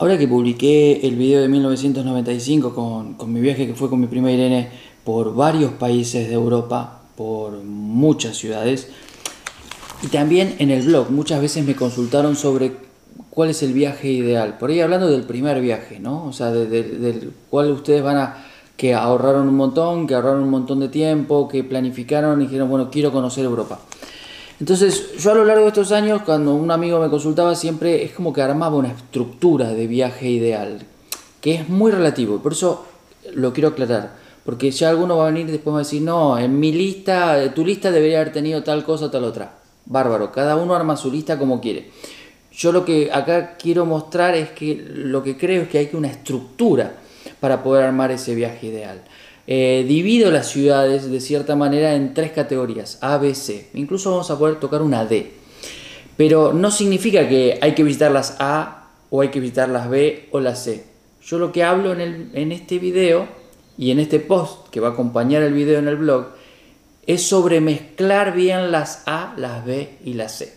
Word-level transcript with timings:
Ahora 0.00 0.16
que 0.16 0.28
publiqué 0.28 1.00
el 1.08 1.16
video 1.16 1.42
de 1.42 1.48
1995 1.48 2.72
con, 2.72 3.14
con 3.14 3.32
mi 3.32 3.40
viaje 3.40 3.66
que 3.66 3.74
fue 3.74 3.90
con 3.90 3.98
mi 3.98 4.06
prima 4.06 4.30
Irene 4.30 4.68
por 5.02 5.34
varios 5.34 5.72
países 5.72 6.28
de 6.28 6.34
Europa, 6.34 7.00
por 7.16 7.64
muchas 7.64 8.36
ciudades, 8.36 8.90
y 10.00 10.06
también 10.06 10.54
en 10.60 10.70
el 10.70 10.86
blog 10.86 11.10
muchas 11.10 11.40
veces 11.40 11.66
me 11.66 11.74
consultaron 11.74 12.36
sobre 12.36 12.74
cuál 13.28 13.50
es 13.50 13.60
el 13.64 13.72
viaje 13.72 14.08
ideal. 14.12 14.56
Por 14.58 14.70
ahí 14.70 14.78
hablando 14.78 15.08
del 15.10 15.24
primer 15.24 15.60
viaje, 15.60 15.98
¿no? 15.98 16.26
O 16.26 16.32
sea, 16.32 16.52
del 16.52 17.32
cual 17.50 17.72
ustedes 17.72 18.00
van 18.00 18.18
a 18.18 18.44
que 18.76 18.94
ahorraron 18.94 19.48
un 19.48 19.56
montón, 19.56 20.06
que 20.06 20.14
ahorraron 20.14 20.44
un 20.44 20.50
montón 20.50 20.78
de 20.78 20.88
tiempo, 20.88 21.48
que 21.48 21.64
planificaron 21.64 22.40
y 22.40 22.44
dijeron, 22.44 22.70
bueno, 22.70 22.88
quiero 22.88 23.10
conocer 23.10 23.44
Europa. 23.44 23.80
Entonces, 24.60 25.16
yo 25.18 25.30
a 25.30 25.34
lo 25.34 25.44
largo 25.44 25.62
de 25.62 25.68
estos 25.68 25.92
años, 25.92 26.22
cuando 26.22 26.54
un 26.54 26.70
amigo 26.70 27.00
me 27.00 27.08
consultaba, 27.08 27.54
siempre 27.54 28.02
es 28.02 28.12
como 28.12 28.32
que 28.32 28.42
armaba 28.42 28.76
una 28.76 28.90
estructura 28.90 29.70
de 29.70 29.86
viaje 29.86 30.28
ideal, 30.28 30.80
que 31.40 31.54
es 31.54 31.68
muy 31.68 31.92
relativo, 31.92 32.42
por 32.42 32.52
eso 32.52 32.84
lo 33.34 33.52
quiero 33.52 33.68
aclarar, 33.68 34.16
porque 34.44 34.70
ya 34.72 34.90
alguno 34.90 35.18
va 35.18 35.28
a 35.28 35.30
venir 35.30 35.48
y 35.48 35.52
después 35.52 35.74
va 35.74 35.78
a 35.78 35.82
decir, 35.82 36.02
no, 36.02 36.36
en 36.38 36.58
mi 36.58 36.72
lista, 36.72 37.54
tu 37.54 37.64
lista 37.64 37.92
debería 37.92 38.20
haber 38.20 38.32
tenido 38.32 38.64
tal 38.64 38.84
cosa, 38.84 39.10
tal 39.10 39.24
otra. 39.24 39.58
Bárbaro, 39.86 40.32
cada 40.32 40.56
uno 40.56 40.74
arma 40.74 40.96
su 40.96 41.10
lista 41.10 41.38
como 41.38 41.60
quiere. 41.60 41.90
Yo 42.52 42.72
lo 42.72 42.84
que 42.84 43.10
acá 43.12 43.56
quiero 43.56 43.86
mostrar 43.86 44.34
es 44.34 44.50
que 44.50 44.74
lo 44.92 45.22
que 45.22 45.36
creo 45.36 45.62
es 45.62 45.68
que 45.68 45.78
hay 45.78 45.90
una 45.92 46.08
estructura 46.08 46.94
para 47.40 47.62
poder 47.62 47.84
armar 47.84 48.10
ese 48.10 48.34
viaje 48.34 48.66
ideal. 48.66 49.02
Eh, 49.50 49.86
divido 49.88 50.30
las 50.30 50.50
ciudades 50.50 51.10
de 51.10 51.22
cierta 51.22 51.56
manera 51.56 51.94
en 51.94 52.12
tres 52.12 52.32
categorías, 52.32 52.98
A, 53.00 53.16
B, 53.16 53.34
C. 53.34 53.70
Incluso 53.72 54.10
vamos 54.10 54.30
a 54.30 54.38
poder 54.38 54.60
tocar 54.60 54.82
una 54.82 55.06
D. 55.06 55.32
Pero 56.18 56.52
no 56.52 56.70
significa 56.70 57.26
que 57.26 57.58
hay 57.62 57.74
que 57.74 57.82
visitar 57.82 58.12
las 58.12 58.36
A 58.40 58.90
o 59.08 59.22
hay 59.22 59.28
que 59.28 59.40
visitar 59.40 59.70
las 59.70 59.88
B 59.88 60.28
o 60.32 60.40
las 60.40 60.64
C. 60.64 60.84
Yo 61.22 61.38
lo 61.38 61.50
que 61.50 61.64
hablo 61.64 61.98
en, 61.98 62.30
en 62.34 62.52
este 62.52 62.78
video 62.78 63.26
y 63.78 63.90
en 63.90 64.00
este 64.00 64.20
post 64.20 64.68
que 64.68 64.80
va 64.80 64.88
a 64.88 64.90
acompañar 64.90 65.42
el 65.42 65.54
video 65.54 65.78
en 65.78 65.88
el 65.88 65.96
blog 65.96 66.26
es 67.06 67.22
sobre 67.22 67.62
mezclar 67.62 68.34
bien 68.34 68.70
las 68.70 69.04
A, 69.06 69.32
las 69.38 69.64
B 69.64 69.96
y 70.04 70.12
las 70.12 70.36
C. 70.36 70.52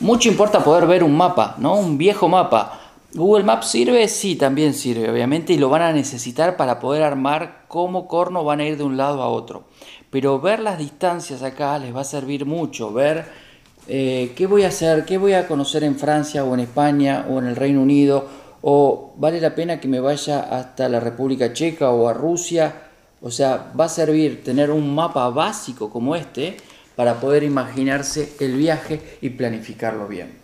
Mucho 0.00 0.30
importa 0.30 0.64
poder 0.64 0.86
ver 0.86 1.04
un 1.04 1.14
mapa, 1.14 1.56
¿no? 1.58 1.76
Un 1.76 1.98
viejo 1.98 2.30
mapa 2.30 2.81
¿Google 3.14 3.44
Maps 3.44 3.66
sirve? 3.68 4.08
Sí, 4.08 4.36
también 4.36 4.72
sirve, 4.72 5.10
obviamente, 5.10 5.52
y 5.52 5.58
lo 5.58 5.68
van 5.68 5.82
a 5.82 5.92
necesitar 5.92 6.56
para 6.56 6.80
poder 6.80 7.02
armar 7.02 7.64
cómo 7.68 8.08
corno 8.08 8.42
van 8.42 8.60
a 8.60 8.64
ir 8.64 8.78
de 8.78 8.84
un 8.84 8.96
lado 8.96 9.20
a 9.20 9.28
otro. 9.28 9.64
Pero 10.08 10.40
ver 10.40 10.60
las 10.60 10.78
distancias 10.78 11.42
acá 11.42 11.78
les 11.78 11.94
va 11.94 12.00
a 12.00 12.04
servir 12.04 12.46
mucho, 12.46 12.90
ver 12.90 13.26
eh, 13.86 14.32
qué 14.34 14.46
voy 14.46 14.62
a 14.62 14.68
hacer, 14.68 15.04
qué 15.04 15.18
voy 15.18 15.34
a 15.34 15.46
conocer 15.46 15.84
en 15.84 15.96
Francia 15.96 16.42
o 16.42 16.54
en 16.54 16.60
España 16.60 17.26
o 17.28 17.38
en 17.38 17.48
el 17.48 17.56
Reino 17.56 17.82
Unido, 17.82 18.26
o 18.62 19.12
vale 19.18 19.42
la 19.42 19.54
pena 19.54 19.78
que 19.78 19.88
me 19.88 20.00
vaya 20.00 20.40
hasta 20.40 20.88
la 20.88 20.98
República 20.98 21.52
Checa 21.52 21.90
o 21.90 22.08
a 22.08 22.14
Rusia. 22.14 22.72
O 23.20 23.30
sea, 23.30 23.72
va 23.78 23.84
a 23.84 23.88
servir 23.90 24.42
tener 24.42 24.70
un 24.70 24.94
mapa 24.94 25.28
básico 25.28 25.90
como 25.90 26.16
este 26.16 26.56
para 26.96 27.20
poder 27.20 27.42
imaginarse 27.42 28.32
el 28.40 28.56
viaje 28.56 29.18
y 29.20 29.28
planificarlo 29.30 30.08
bien. 30.08 30.41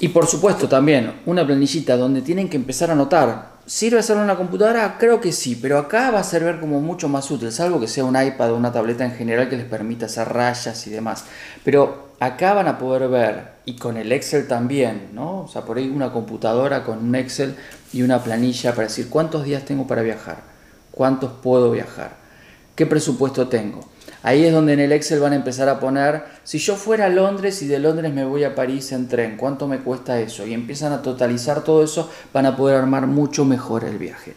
Y 0.00 0.08
por 0.08 0.26
supuesto 0.26 0.68
también 0.68 1.20
una 1.26 1.44
planillita 1.44 1.96
donde 1.96 2.22
tienen 2.22 2.48
que 2.48 2.56
empezar 2.56 2.90
a 2.90 2.92
anotar. 2.92 3.58
¿Sirve 3.66 3.98
hacerlo 3.98 4.22
en 4.22 4.36
computadora? 4.36 4.96
Creo 4.98 5.20
que 5.20 5.32
sí, 5.32 5.58
pero 5.60 5.76
acá 5.76 6.10
va 6.10 6.20
a 6.20 6.24
servir 6.24 6.60
como 6.60 6.80
mucho 6.80 7.08
más 7.08 7.30
útil, 7.30 7.52
salvo 7.52 7.80
que 7.80 7.88
sea 7.88 8.04
un 8.04 8.16
iPad 8.20 8.52
o 8.52 8.56
una 8.56 8.72
tableta 8.72 9.04
en 9.04 9.12
general 9.12 9.48
que 9.48 9.56
les 9.56 9.66
permita 9.66 10.06
hacer 10.06 10.28
rayas 10.28 10.86
y 10.86 10.90
demás. 10.90 11.24
Pero 11.64 12.08
acá 12.20 12.54
van 12.54 12.68
a 12.68 12.78
poder 12.78 13.08
ver, 13.08 13.48
y 13.66 13.76
con 13.76 13.96
el 13.96 14.10
Excel 14.12 14.46
también, 14.46 15.10
¿no? 15.12 15.40
O 15.42 15.48
sea, 15.48 15.62
por 15.62 15.76
ahí 15.76 15.88
una 15.88 16.12
computadora 16.12 16.84
con 16.84 16.98
un 16.98 17.14
Excel 17.14 17.56
y 17.92 18.02
una 18.02 18.22
planilla 18.22 18.70
para 18.72 18.88
decir 18.88 19.08
cuántos 19.10 19.44
días 19.44 19.64
tengo 19.64 19.86
para 19.86 20.02
viajar, 20.02 20.38
cuántos 20.90 21.32
puedo 21.42 21.70
viajar, 21.70 22.12
qué 22.74 22.86
presupuesto 22.86 23.48
tengo. 23.48 23.80
Ahí 24.28 24.44
es 24.44 24.52
donde 24.52 24.74
en 24.74 24.80
el 24.80 24.92
Excel 24.92 25.20
van 25.20 25.32
a 25.32 25.36
empezar 25.36 25.70
a 25.70 25.80
poner, 25.80 26.22
si 26.44 26.58
yo 26.58 26.76
fuera 26.76 27.06
a 27.06 27.08
Londres 27.08 27.62
y 27.62 27.66
de 27.66 27.78
Londres 27.78 28.12
me 28.12 28.26
voy 28.26 28.44
a 28.44 28.54
París 28.54 28.92
en 28.92 29.08
tren, 29.08 29.38
¿cuánto 29.38 29.66
me 29.66 29.78
cuesta 29.78 30.20
eso? 30.20 30.46
Y 30.46 30.52
empiezan 30.52 30.92
a 30.92 31.00
totalizar 31.00 31.64
todo 31.64 31.82
eso, 31.82 32.10
van 32.30 32.44
a 32.44 32.54
poder 32.54 32.76
armar 32.76 33.06
mucho 33.06 33.46
mejor 33.46 33.84
el 33.84 33.96
viaje. 33.96 34.34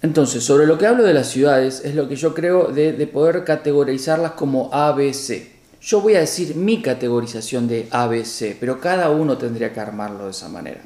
Entonces, 0.00 0.44
sobre 0.44 0.68
lo 0.68 0.78
que 0.78 0.86
hablo 0.86 1.02
de 1.02 1.12
las 1.12 1.26
ciudades, 1.26 1.82
es 1.84 1.96
lo 1.96 2.08
que 2.08 2.14
yo 2.14 2.34
creo 2.34 2.68
de, 2.68 2.92
poder 3.12 3.42
categorizarlas 3.42 4.30
como 4.34 4.72
ABC. 4.72 5.42
Yo 5.82 6.00
voy 6.00 6.14
a 6.14 6.20
decir 6.20 6.54
mi 6.54 6.80
categorización 6.80 7.66
de 7.66 7.88
ABC, 7.90 8.56
pero 8.60 8.80
cada 8.80 9.10
uno 9.10 9.36
tendría 9.36 9.72
que 9.72 9.80
armarlo 9.80 10.26
de 10.26 10.30
esa 10.30 10.48
manera. 10.48 10.82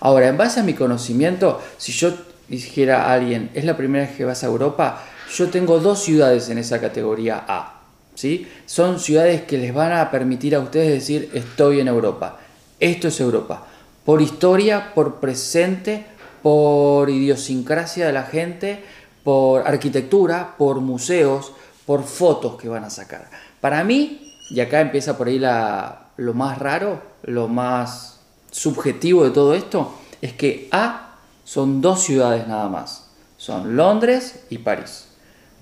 Ahora, 0.00 0.28
en 0.28 0.36
base 0.36 0.60
a 0.60 0.62
mi 0.62 0.74
conocimiento, 0.74 1.62
si 1.78 1.92
yo 1.92 2.12
dijera 2.48 3.04
a 3.04 3.14
alguien, 3.14 3.48
es 3.54 3.64
la 3.64 3.78
primera 3.78 4.04
vez 4.04 4.14
que 4.14 4.26
vas 4.26 4.44
a 4.44 4.46
Europa, 4.46 5.02
yo 5.34 5.48
tengo 5.50 5.78
dos 5.80 6.02
ciudades 6.02 6.48
en 6.48 6.58
esa 6.58 6.80
categoría 6.80 7.44
A. 7.46 7.80
¿sí? 8.14 8.48
Son 8.66 8.98
ciudades 8.98 9.42
que 9.42 9.58
les 9.58 9.72
van 9.72 9.92
a 9.92 10.10
permitir 10.10 10.54
a 10.54 10.60
ustedes 10.60 10.90
decir 10.90 11.30
estoy 11.34 11.80
en 11.80 11.88
Europa. 11.88 12.38
Esto 12.80 13.08
es 13.08 13.20
Europa. 13.20 13.66
Por 14.04 14.22
historia, 14.22 14.94
por 14.94 15.16
presente, 15.16 16.06
por 16.42 17.10
idiosincrasia 17.10 18.06
de 18.06 18.12
la 18.12 18.24
gente, 18.24 18.84
por 19.24 19.66
arquitectura, 19.66 20.54
por 20.56 20.80
museos, 20.80 21.52
por 21.84 22.04
fotos 22.04 22.56
que 22.56 22.68
van 22.68 22.84
a 22.84 22.90
sacar. 22.90 23.28
Para 23.60 23.82
mí, 23.84 24.32
y 24.50 24.60
acá 24.60 24.80
empieza 24.80 25.18
por 25.18 25.28
ahí 25.28 25.38
lo 25.38 26.34
más 26.34 26.58
raro, 26.58 27.02
lo 27.22 27.48
más 27.48 28.20
subjetivo 28.50 29.24
de 29.24 29.30
todo 29.30 29.54
esto, 29.54 29.92
es 30.22 30.32
que 30.32 30.68
A 30.70 31.18
son 31.44 31.80
dos 31.80 32.02
ciudades 32.02 32.46
nada 32.46 32.68
más. 32.68 33.08
Son 33.36 33.76
Londres 33.76 34.44
y 34.50 34.58
París. 34.58 35.06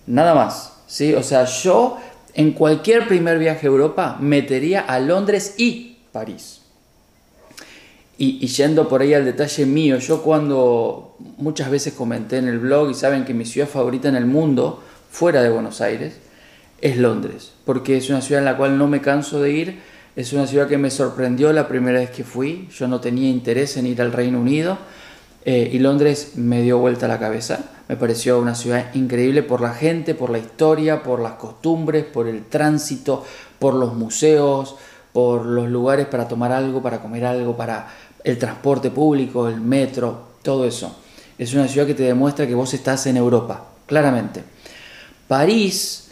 Nada 0.07 0.35
más. 0.35 0.75
¿sí? 0.87 1.15
O 1.15 1.23
sea, 1.23 1.45
yo 1.45 1.99
en 2.35 2.53
cualquier 2.53 3.07
primer 3.07 3.39
viaje 3.39 3.67
a 3.67 3.71
Europa 3.71 4.17
metería 4.21 4.81
a 4.81 4.99
Londres 4.99 5.55
y 5.59 5.99
París. 6.13 6.61
Y, 8.17 8.47
yendo 8.47 8.89
por 8.89 9.03
ahí 9.03 9.13
al 9.13 9.25
detalle 9.25 9.67
mío, 9.67 9.99
yo 9.99 10.23
cuando 10.23 11.17
muchas 11.37 11.69
veces 11.69 11.95
comenté 11.95 12.37
en 12.37 12.47
el 12.47 12.61
blog 12.61 12.91
y 12.91 12.95
saben 12.95 13.25
que 13.25 13.35
mi 13.35 13.45
ciudad 13.45 13.69
favorita 13.69 14.09
en 14.09 14.15
el 14.15 14.27
mundo, 14.27 14.83
fuera 15.11 15.43
de 15.43 15.51
Buenos 15.51 15.81
Aires, 15.81 16.15
es 16.81 16.97
Londres, 16.97 17.53
porque 17.65 17.97
es 17.97 18.11
una 18.11 18.21
ciudad 18.21 18.41
en 18.41 18.45
la 18.45 18.57
cual 18.57 18.79
no 18.79 18.87
me 18.87 19.01
canso 19.01 19.41
de 19.41 19.51
ir, 19.51 19.81
es 20.15 20.33
una 20.33 20.47
ciudad 20.47 20.69
que 20.69 20.79
me 20.79 20.93
sorprendió 20.93 21.53
la 21.53 21.67
primera 21.67 21.99
vez 21.99 22.11
que 22.11 22.23
fui, 22.23 22.69
yo 22.73 22.87
no 22.87 23.01
tenía 23.01 23.29
interés 23.29 23.77
en 23.77 23.87
ir 23.87 24.01
al 24.01 24.13
Reino 24.13 24.41
Unido 24.41 24.79
eh, 25.45 25.71
y 25.73 25.81
Londres 25.81 26.33
me 26.37 26.63
dio 26.63 26.79
vuelta 26.79 27.09
la 27.09 27.19
cabeza. 27.19 27.74
Me 27.89 27.97
pareció 27.97 28.39
una 28.39 28.55
ciudad 28.55 28.95
increíble 28.95 29.43
por 29.43 29.61
la 29.61 29.75
gente, 29.75 30.15
por 30.15 30.31
la 30.31 30.39
historia, 30.39 31.03
por 31.03 31.21
las 31.21 31.33
costumbres, 31.33 32.05
por 32.05 32.27
el 32.27 32.45
tránsito, 32.47 33.25
por 33.59 33.75
los 33.75 33.95
museos, 33.95 34.77
por 35.13 35.45
los 35.45 35.69
lugares 35.69 36.07
para 36.07 36.27
tomar 36.27 36.51
algo, 36.51 36.83
para 36.83 37.03
comer 37.03 37.27
algo, 37.27 37.57
para 37.57 37.89
el 38.25 38.39
transporte 38.39 38.91
público, 38.91 39.49
el 39.49 39.61
metro, 39.61 40.29
todo 40.43 40.65
eso. 40.65 40.97
Es 41.37 41.53
una 41.53 41.69
ciudad 41.69 41.87
que 41.87 41.95
te 41.95 42.05
demuestra 42.05 42.47
que 42.47 42.55
vos 42.55 42.73
estás 42.73 43.07
en 43.07 43.19
Europa, 43.19 43.67
claramente. 43.87 44.43
París 45.29 46.11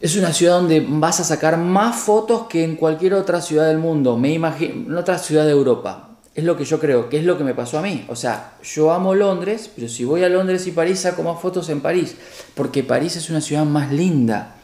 es 0.00 0.16
una 0.16 0.32
ciudad 0.32 0.54
donde 0.54 0.84
vas 0.88 1.18
a 1.18 1.24
sacar 1.24 1.58
más 1.58 1.96
fotos 1.96 2.46
que 2.46 2.62
en 2.62 2.76
cualquier 2.76 3.14
otra 3.14 3.40
ciudad 3.40 3.66
del 3.66 3.78
mundo, 3.78 4.16
me 4.16 4.32
imagino, 4.32 4.74
en 4.74 4.96
otra 4.96 5.18
ciudad 5.18 5.44
de 5.44 5.52
Europa 5.52 6.11
es 6.34 6.44
lo 6.44 6.56
que 6.56 6.64
yo 6.64 6.80
creo, 6.80 7.08
que 7.08 7.18
es 7.18 7.24
lo 7.24 7.36
que 7.36 7.44
me 7.44 7.54
pasó 7.54 7.78
a 7.78 7.82
mí. 7.82 8.04
O 8.08 8.16
sea, 8.16 8.54
yo 8.62 8.92
amo 8.92 9.14
Londres, 9.14 9.70
pero 9.74 9.88
si 9.88 10.04
voy 10.04 10.24
a 10.24 10.28
Londres 10.28 10.66
y 10.66 10.72
París 10.72 11.00
saco 11.00 11.22
más 11.22 11.40
fotos 11.40 11.68
en 11.68 11.80
París, 11.80 12.16
porque 12.54 12.82
París 12.82 13.16
es 13.16 13.28
una 13.28 13.40
ciudad 13.40 13.64
más 13.64 13.92
linda. 13.92 14.56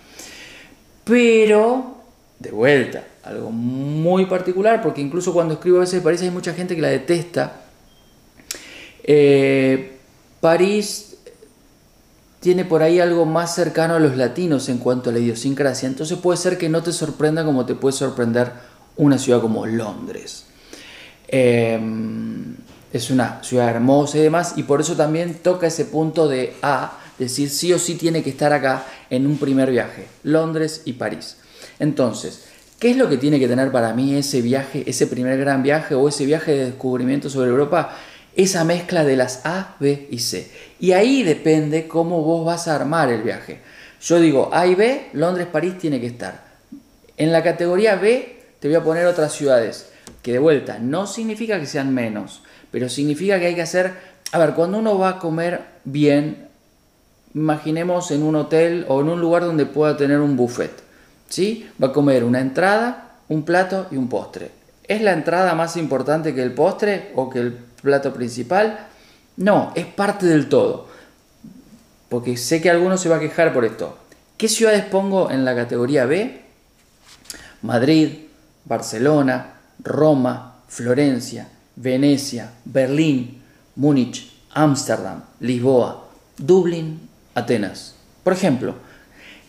Pero, 1.04 1.98
de 2.38 2.50
vuelta, 2.50 3.04
algo 3.22 3.50
muy 3.50 4.26
particular, 4.26 4.82
porque 4.82 5.02
incluso 5.02 5.32
cuando 5.32 5.54
escribo 5.54 5.76
a 5.78 5.80
veces 5.80 5.96
de 5.96 6.04
París 6.04 6.22
hay 6.22 6.30
mucha 6.30 6.54
gente 6.54 6.74
que 6.74 6.82
la 6.82 6.88
detesta. 6.88 7.60
Eh, 9.02 9.98
París 10.40 11.16
tiene 12.40 12.64
por 12.64 12.82
ahí 12.82 13.00
algo 13.00 13.26
más 13.26 13.54
cercano 13.54 13.94
a 13.94 13.98
los 13.98 14.16
latinos 14.16 14.68
en 14.68 14.78
cuanto 14.78 15.10
a 15.10 15.12
la 15.12 15.18
idiosincrasia, 15.18 15.88
entonces 15.88 16.16
puede 16.18 16.38
ser 16.38 16.56
que 16.56 16.68
no 16.68 16.82
te 16.82 16.92
sorprenda 16.92 17.44
como 17.44 17.66
te 17.66 17.74
puede 17.74 17.96
sorprender 17.96 18.52
una 18.96 19.18
ciudad 19.18 19.40
como 19.40 19.66
Londres. 19.66 20.47
Em, 21.28 22.56
es 22.90 23.10
una 23.10 23.42
ciudad 23.42 23.68
hermosa 23.68 24.16
y 24.16 24.22
demás, 24.22 24.54
y 24.56 24.62
por 24.62 24.80
eso 24.80 24.96
también 24.96 25.34
toca 25.34 25.66
ese 25.66 25.84
punto 25.84 26.26
de 26.26 26.54
A, 26.62 26.98
decir 27.18 27.50
sí 27.50 27.72
o 27.72 27.78
sí 27.78 27.96
tiene 27.96 28.22
que 28.22 28.30
estar 28.30 28.52
acá 28.52 28.84
en 29.10 29.26
un 29.26 29.36
primer 29.36 29.70
viaje, 29.70 30.06
Londres 30.22 30.82
y 30.86 30.94
París. 30.94 31.36
Entonces, 31.78 32.44
¿qué 32.78 32.92
es 32.92 32.96
lo 32.96 33.08
que 33.08 33.18
tiene 33.18 33.38
que 33.38 33.48
tener 33.48 33.70
para 33.70 33.92
mí 33.92 34.14
ese 34.14 34.40
viaje, 34.40 34.84
ese 34.86 35.06
primer 35.06 35.38
gran 35.38 35.62
viaje 35.62 35.94
o 35.94 36.08
ese 36.08 36.24
viaje 36.24 36.52
de 36.52 36.64
descubrimiento 36.66 37.28
sobre 37.28 37.50
Europa? 37.50 37.94
Esa 38.34 38.64
mezcla 38.64 39.04
de 39.04 39.16
las 39.16 39.44
A, 39.44 39.76
B 39.80 40.08
y 40.10 40.20
C. 40.20 40.50
Y 40.80 40.92
ahí 40.92 41.24
depende 41.24 41.88
cómo 41.88 42.22
vos 42.22 42.46
vas 42.46 42.68
a 42.68 42.76
armar 42.76 43.10
el 43.10 43.22
viaje. 43.22 43.60
Yo 44.00 44.20
digo 44.20 44.48
A 44.52 44.66
y 44.66 44.76
B, 44.76 45.08
Londres, 45.12 45.48
París 45.50 45.76
tiene 45.76 46.00
que 46.00 46.06
estar. 46.06 46.46
En 47.16 47.32
la 47.32 47.42
categoría 47.42 47.96
B 47.96 48.38
te 48.60 48.68
voy 48.68 48.76
a 48.76 48.84
poner 48.84 49.06
otras 49.06 49.32
ciudades 49.32 49.88
de 50.32 50.38
vuelta 50.38 50.78
no 50.78 51.06
significa 51.06 51.58
que 51.58 51.66
sean 51.66 51.92
menos, 51.94 52.42
pero 52.70 52.88
significa 52.88 53.38
que 53.38 53.46
hay 53.46 53.54
que 53.54 53.62
hacer, 53.62 53.94
a 54.32 54.38
ver, 54.38 54.54
cuando 54.54 54.78
uno 54.78 54.98
va 54.98 55.10
a 55.10 55.18
comer 55.18 55.62
bien, 55.84 56.48
imaginemos 57.34 58.10
en 58.10 58.22
un 58.22 58.36
hotel 58.36 58.84
o 58.88 59.00
en 59.00 59.08
un 59.08 59.20
lugar 59.20 59.44
donde 59.44 59.66
pueda 59.66 59.96
tener 59.96 60.20
un 60.20 60.36
buffet, 60.36 60.72
¿sí? 61.28 61.68
Va 61.82 61.88
a 61.88 61.92
comer 61.92 62.24
una 62.24 62.40
entrada, 62.40 63.16
un 63.28 63.44
plato 63.44 63.86
y 63.90 63.96
un 63.96 64.08
postre. 64.08 64.50
¿Es 64.84 65.02
la 65.02 65.12
entrada 65.12 65.54
más 65.54 65.76
importante 65.76 66.34
que 66.34 66.42
el 66.42 66.52
postre 66.52 67.12
o 67.14 67.28
que 67.28 67.40
el 67.40 67.52
plato 67.82 68.12
principal? 68.14 68.86
No, 69.36 69.72
es 69.74 69.86
parte 69.86 70.26
del 70.26 70.48
todo. 70.48 70.88
Porque 72.08 72.36
sé 72.38 72.62
que 72.62 72.70
alguno 72.70 72.96
se 72.96 73.10
va 73.10 73.16
a 73.16 73.20
quejar 73.20 73.52
por 73.52 73.66
esto. 73.66 73.98
¿Qué 74.38 74.48
ciudades 74.48 74.84
pongo 74.84 75.30
en 75.30 75.44
la 75.44 75.54
categoría 75.54 76.06
B? 76.06 76.40
Madrid, 77.60 78.10
Barcelona, 78.64 79.57
Roma, 79.82 80.56
Florencia, 80.68 81.48
Venecia, 81.76 82.50
Berlín, 82.64 83.42
Múnich, 83.76 84.32
Ámsterdam, 84.52 85.22
Lisboa, 85.40 86.08
Dublín, 86.36 87.08
Atenas. 87.34 87.94
Por 88.24 88.32
ejemplo, 88.32 88.74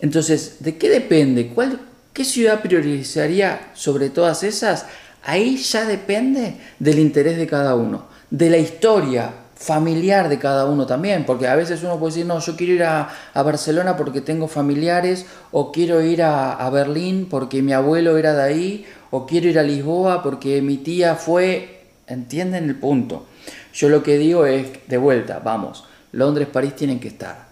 entonces, 0.00 0.56
¿de 0.60 0.76
qué 0.76 0.88
depende? 0.88 1.48
¿Cuál, 1.48 1.80
¿Qué 2.12 2.24
ciudad 2.24 2.62
priorizaría 2.62 3.70
sobre 3.74 4.10
todas 4.10 4.42
esas? 4.42 4.86
Ahí 5.22 5.56
ya 5.56 5.84
depende 5.84 6.56
del 6.78 6.98
interés 6.98 7.36
de 7.36 7.46
cada 7.46 7.74
uno, 7.74 8.06
de 8.30 8.50
la 8.50 8.56
historia 8.56 9.32
familiar 9.60 10.30
de 10.30 10.38
cada 10.38 10.64
uno 10.64 10.86
también, 10.86 11.26
porque 11.26 11.46
a 11.46 11.54
veces 11.54 11.82
uno 11.82 11.98
puede 11.98 12.14
decir, 12.14 12.26
no, 12.26 12.40
yo 12.40 12.56
quiero 12.56 12.72
ir 12.72 12.82
a, 12.82 13.10
Barcelona 13.34 13.94
porque 13.94 14.22
tengo 14.22 14.48
familiares, 14.48 15.26
o 15.52 15.70
quiero 15.70 16.00
ir 16.00 16.22
a, 16.22 16.68
Berlín 16.70 17.28
porque 17.28 17.60
mi 17.60 17.74
abuelo 17.74 18.16
era 18.16 18.32
de 18.32 18.42
ahí, 18.42 18.86
o 19.10 19.26
quiero 19.26 19.48
ir 19.48 19.58
a 19.58 19.62
Lisboa 19.62 20.22
porque 20.22 20.62
mi 20.62 20.78
tía 20.78 21.14
fue, 21.14 21.84
¿entienden 22.06 22.64
el 22.64 22.76
punto? 22.76 23.26
Yo 23.72 23.88
lo 23.88 24.02
que 24.02 24.18
digo 24.18 24.46
es, 24.46 24.66
de 24.86 24.96
vuelta, 24.96 25.40
vamos, 25.42 25.84
Londres, 26.12 26.48
París 26.48 26.74
tienen 26.76 27.00
que 27.00 27.08
estar. 27.08 27.48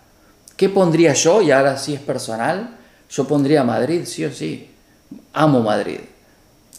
¿Qué 0.57 0.69
pondría 0.69 1.13
yo? 1.13 1.41
Y 1.43 1.51
ahora 1.51 1.77
sí 1.77 1.95
es 1.95 2.01
personal, 2.01 2.77
yo 3.09 3.27
pondría 3.27 3.65
Madrid, 3.65 4.03
sí 4.05 4.25
o 4.25 4.33
sí. 4.33 4.71
Amo 5.33 5.63
Madrid. 5.63 6.01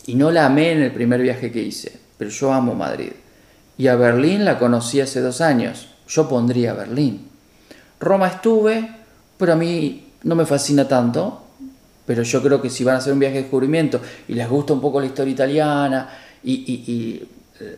Y 0.05 0.15
no 0.15 0.31
la 0.31 0.45
amé 0.45 0.73
en 0.73 0.81
el 0.81 0.91
primer 0.91 1.21
viaje 1.21 1.51
que 1.51 1.61
hice, 1.61 1.99
pero 2.17 2.29
yo 2.29 2.51
amo 2.51 2.75
Madrid. 2.75 3.11
Y 3.77 3.87
a 3.87 3.95
Berlín 3.95 4.43
la 4.43 4.59
conocí 4.59 4.99
hace 4.99 5.21
dos 5.21 5.39
años. 5.39 5.87
Yo 6.07 6.27
pondría 6.27 6.73
Berlín. 6.73 7.29
Roma 7.99 8.27
estuve, 8.27 8.95
pero 9.37 9.53
a 9.53 9.55
mí 9.55 10.11
no 10.23 10.35
me 10.35 10.45
fascina 10.45 10.87
tanto. 10.87 11.43
Pero 12.09 12.23
yo 12.23 12.41
creo 12.41 12.59
que 12.59 12.71
si 12.71 12.83
van 12.83 12.95
a 12.95 12.97
hacer 12.97 13.13
un 13.13 13.19
viaje 13.19 13.35
de 13.35 13.41
descubrimiento 13.43 14.01
y 14.27 14.33
les 14.33 14.49
gusta 14.49 14.73
un 14.73 14.81
poco 14.81 14.99
la 14.99 15.05
historia 15.05 15.31
italiana 15.31 16.09
y, 16.43 16.51
y 16.51 17.29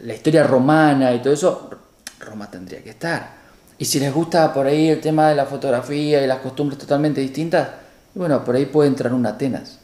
la 0.03 0.13
historia 0.13 0.43
romana 0.43 1.13
y 1.13 1.21
todo 1.21 1.33
eso, 1.33 1.69
Roma 2.17 2.49
tendría 2.49 2.81
que 2.81 2.91
estar. 2.91 3.33
Y 3.77 3.83
si 3.83 3.99
les 3.99 4.13
gusta 4.13 4.53
por 4.53 4.67
ahí 4.67 4.87
el 4.87 5.01
tema 5.01 5.27
de 5.27 5.35
la 5.35 5.45
fotografía 5.45 6.23
y 6.23 6.27
las 6.27 6.39
costumbres 6.39 6.79
totalmente 6.79 7.19
distintas, 7.19 7.71
bueno, 8.15 8.41
por 8.45 8.55
ahí 8.55 8.67
puede 8.67 8.87
entrar 8.87 9.13
un 9.13 9.25
Atenas. 9.25 9.79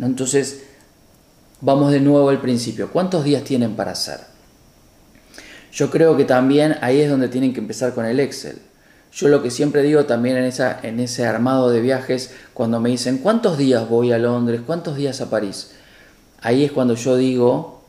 Entonces, 0.00 0.64
vamos 1.60 1.92
de 1.92 2.00
nuevo 2.00 2.30
al 2.30 2.40
principio. 2.40 2.90
¿Cuántos 2.90 3.22
días 3.22 3.44
tienen 3.44 3.76
para 3.76 3.92
hacer? 3.92 4.18
Yo 5.70 5.88
creo 5.88 6.16
que 6.16 6.24
también 6.24 6.78
ahí 6.80 7.00
es 7.00 7.08
donde 7.08 7.28
tienen 7.28 7.54
que 7.54 7.60
empezar 7.60 7.94
con 7.94 8.06
el 8.06 8.18
Excel. 8.18 8.58
Yo 9.14 9.28
lo 9.28 9.42
que 9.42 9.50
siempre 9.50 9.82
digo 9.82 10.06
también 10.06 10.36
en, 10.36 10.44
esa, 10.44 10.80
en 10.82 10.98
ese 10.98 11.26
armado 11.26 11.70
de 11.70 11.80
viajes, 11.80 12.34
cuando 12.52 12.80
me 12.80 12.90
dicen, 12.90 13.18
¿cuántos 13.18 13.56
días 13.56 13.88
voy 13.88 14.12
a 14.12 14.18
Londres? 14.18 14.60
¿Cuántos 14.66 14.96
días 14.96 15.20
a 15.20 15.30
París? 15.30 15.72
Ahí 16.40 16.64
es 16.64 16.72
cuando 16.72 16.94
yo 16.94 17.16
digo, 17.16 17.84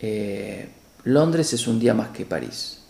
eh, 0.00 0.68
Londres 1.04 1.52
es 1.52 1.66
un 1.68 1.78
día 1.78 1.94
más 1.94 2.08
que 2.08 2.26
París. 2.26 2.80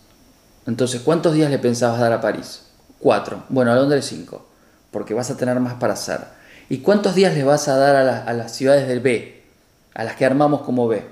Entonces, 0.65 1.01
¿cuántos 1.01 1.33
días 1.33 1.51
le 1.51 1.59
pensabas 1.59 1.99
dar 1.99 2.13
a 2.13 2.19
París? 2.19 2.63
Cuatro. 2.99 3.43
Bueno, 3.49 3.71
a 3.71 3.75
Londres 3.75 4.05
cinco 4.05 4.47
porque 4.91 5.13
vas 5.13 5.29
a 5.29 5.37
tener 5.37 5.59
más 5.59 5.75
para 5.75 5.93
hacer. 5.93 6.21
¿Y 6.69 6.79
cuántos 6.79 7.15
días 7.15 7.35
le 7.35 7.43
vas 7.43 7.67
a 7.67 7.77
dar 7.77 7.95
a, 8.27 8.33
las 8.33 8.55
ciudades 8.55 8.87
del 8.87 8.99
B? 8.99 9.43
A 9.93 10.03
las 10.03 10.15
que 10.15 10.25
armamos 10.25 10.61
como 10.61 10.87
B. 10.87 11.03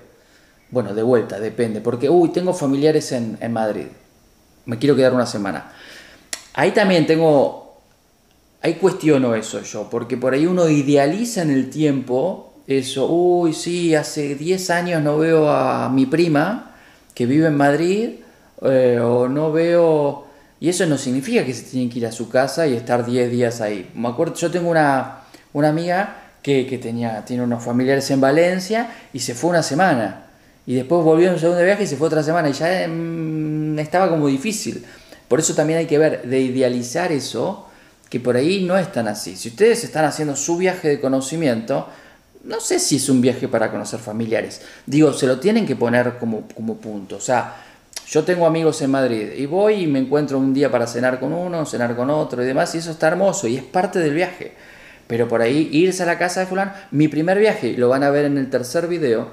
Bueno, 0.72 0.94
de 0.94 1.04
vuelta, 1.04 1.40
depende, 1.40 1.82
porque, 1.82 2.10
uy, 2.10 2.30
tengo 2.30 2.54
familiares 2.54 3.12
en, 3.12 3.54
Madrid, 3.54 3.86
me 4.66 4.78
quiero 4.80 4.96
quedar 4.96 5.14
una 5.14 5.26
semana. 5.26 5.72
Ahí 6.56 6.72
también 6.72 7.06
tengo, 7.06 7.80
ahí 8.62 8.76
cuestiono 8.76 9.36
eso 9.36 9.62
yo, 9.62 9.90
porque 9.90 10.18
por 10.18 10.34
ahí 10.34 10.46
uno 10.46 10.68
idealiza 10.70 11.42
en 11.42 11.52
el 11.52 11.70
tiempo 11.70 12.54
eso, 12.68 13.08
uy, 13.08 13.54
sí, 13.54 13.94
hace 13.94 14.36
10 14.36 14.70
años 14.72 15.04
no 15.04 15.20
veo 15.20 15.50
a 15.50 15.90
mi 15.90 16.06
prima 16.08 16.76
que 17.14 17.26
vive 17.26 17.48
en 17.48 17.58
Madrid, 17.58 18.10
eh, 18.62 19.00
o 19.00 19.28
no 19.30 19.52
veo 19.52 20.26
y 20.60 20.70
eso 20.70 20.86
no 20.86 20.98
significa 20.98 21.46
que 21.46 21.54
se 21.54 21.64
tienen 21.64 21.90
que 21.90 22.00
ir 22.00 22.08
a 22.08 22.12
su 22.12 22.30
casa 22.30 22.66
y 22.66 22.74
estar 22.74 23.06
10 23.06 23.30
días 23.30 23.62
ahí. 23.62 23.92
Me 23.94 24.08
acuerdo, 24.08 24.36
yo 24.36 24.50
tengo 24.50 24.70
una, 24.70 25.20
una 25.54 25.70
amiga 25.70 26.16
que, 26.42 26.80
tenía, 26.82 27.26
tiene 27.26 27.44
unos 27.44 27.64
familiares 27.64 28.10
en 28.12 28.22
Valencia 28.22 28.90
y 29.12 29.20
se 29.20 29.36
fue 29.36 29.50
una 29.50 29.64
semana. 29.64 30.28
Y 30.66 30.76
después 30.76 31.04
volvió 31.04 31.28
en 31.28 31.34
un 31.34 31.40
segundo 31.40 31.64
viaje 31.64 31.84
y 31.84 31.88
se 31.88 31.98
fue 31.98 32.08
otra 32.08 32.24
semana 32.24 32.50
y 32.50 32.54
ya 32.54 32.88
mm, 32.88 33.78
estaba 33.80 34.10
como 34.10 34.28
difícil. 34.28 34.84
Por 35.28 35.40
eso 35.40 35.54
también 35.56 35.80
hay 35.80 35.86
que 35.88 35.98
ver, 35.98 36.24
de 36.24 36.40
idealizar 36.40 37.12
eso, 37.12 37.68
que 38.10 38.20
por 38.20 38.36
ahí 38.36 38.64
no 38.64 38.78
es 38.78 38.92
tan 38.92 39.08
así. 39.08 39.36
Si 39.36 39.50
ustedes 39.50 39.84
están 39.84 40.06
haciendo 40.06 40.36
su 40.36 40.58
viaje 40.58 40.88
de 40.88 41.00
conocimiento, 41.00 41.88
no 42.44 42.60
sé 42.60 42.80
si 42.80 42.98
es 42.98 43.10
un 43.10 43.22
viaje 43.22 43.48
para 43.48 43.72
conocer 43.72 44.00
familiares. 44.00 44.62
Digo, 44.86 45.14
se 45.14 45.26
lo 45.26 45.40
tienen 45.40 45.66
que 45.66 45.76
poner 45.76 46.18
como, 46.20 46.48
como 46.56 46.78
punto. 46.78 47.18
O 47.18 47.22
sea, 47.22 47.56
yo 48.08 48.24
tengo 48.24 48.46
amigos 48.46 48.82
en 48.82 48.92
Madrid 48.92 49.30
y 49.36 49.48
voy 49.48 49.84
y 49.84 49.88
me 49.88 50.00
encuentro 50.00 50.38
un 50.38 50.54
día 50.54 50.72
para 50.72 50.86
cenar 50.86 51.20
con 51.20 51.34
uno, 51.34 51.66
cenar 51.66 51.96
con 51.96 52.10
otro 52.12 52.44
y 52.44 52.46
demás, 52.46 52.76
y 52.76 52.78
eso 52.78 52.92
está 52.92 53.08
hermoso 53.08 53.48
y 53.48 53.58
es 53.58 53.64
parte 53.64 54.00
del 54.00 54.14
viaje. 54.14 54.54
Pero 55.08 55.28
por 55.28 55.42
ahí 55.42 55.70
irse 55.72 56.04
a 56.04 56.06
la 56.06 56.18
casa 56.18 56.42
de 56.42 56.46
fulano, 56.46 56.72
mi 56.92 57.08
primer 57.08 57.40
viaje, 57.40 57.76
lo 57.78 57.90
van 57.90 58.04
a 58.04 58.12
ver 58.12 58.26
en 58.26 58.38
el 58.38 58.50
tercer 58.50 58.88
video, 58.88 59.30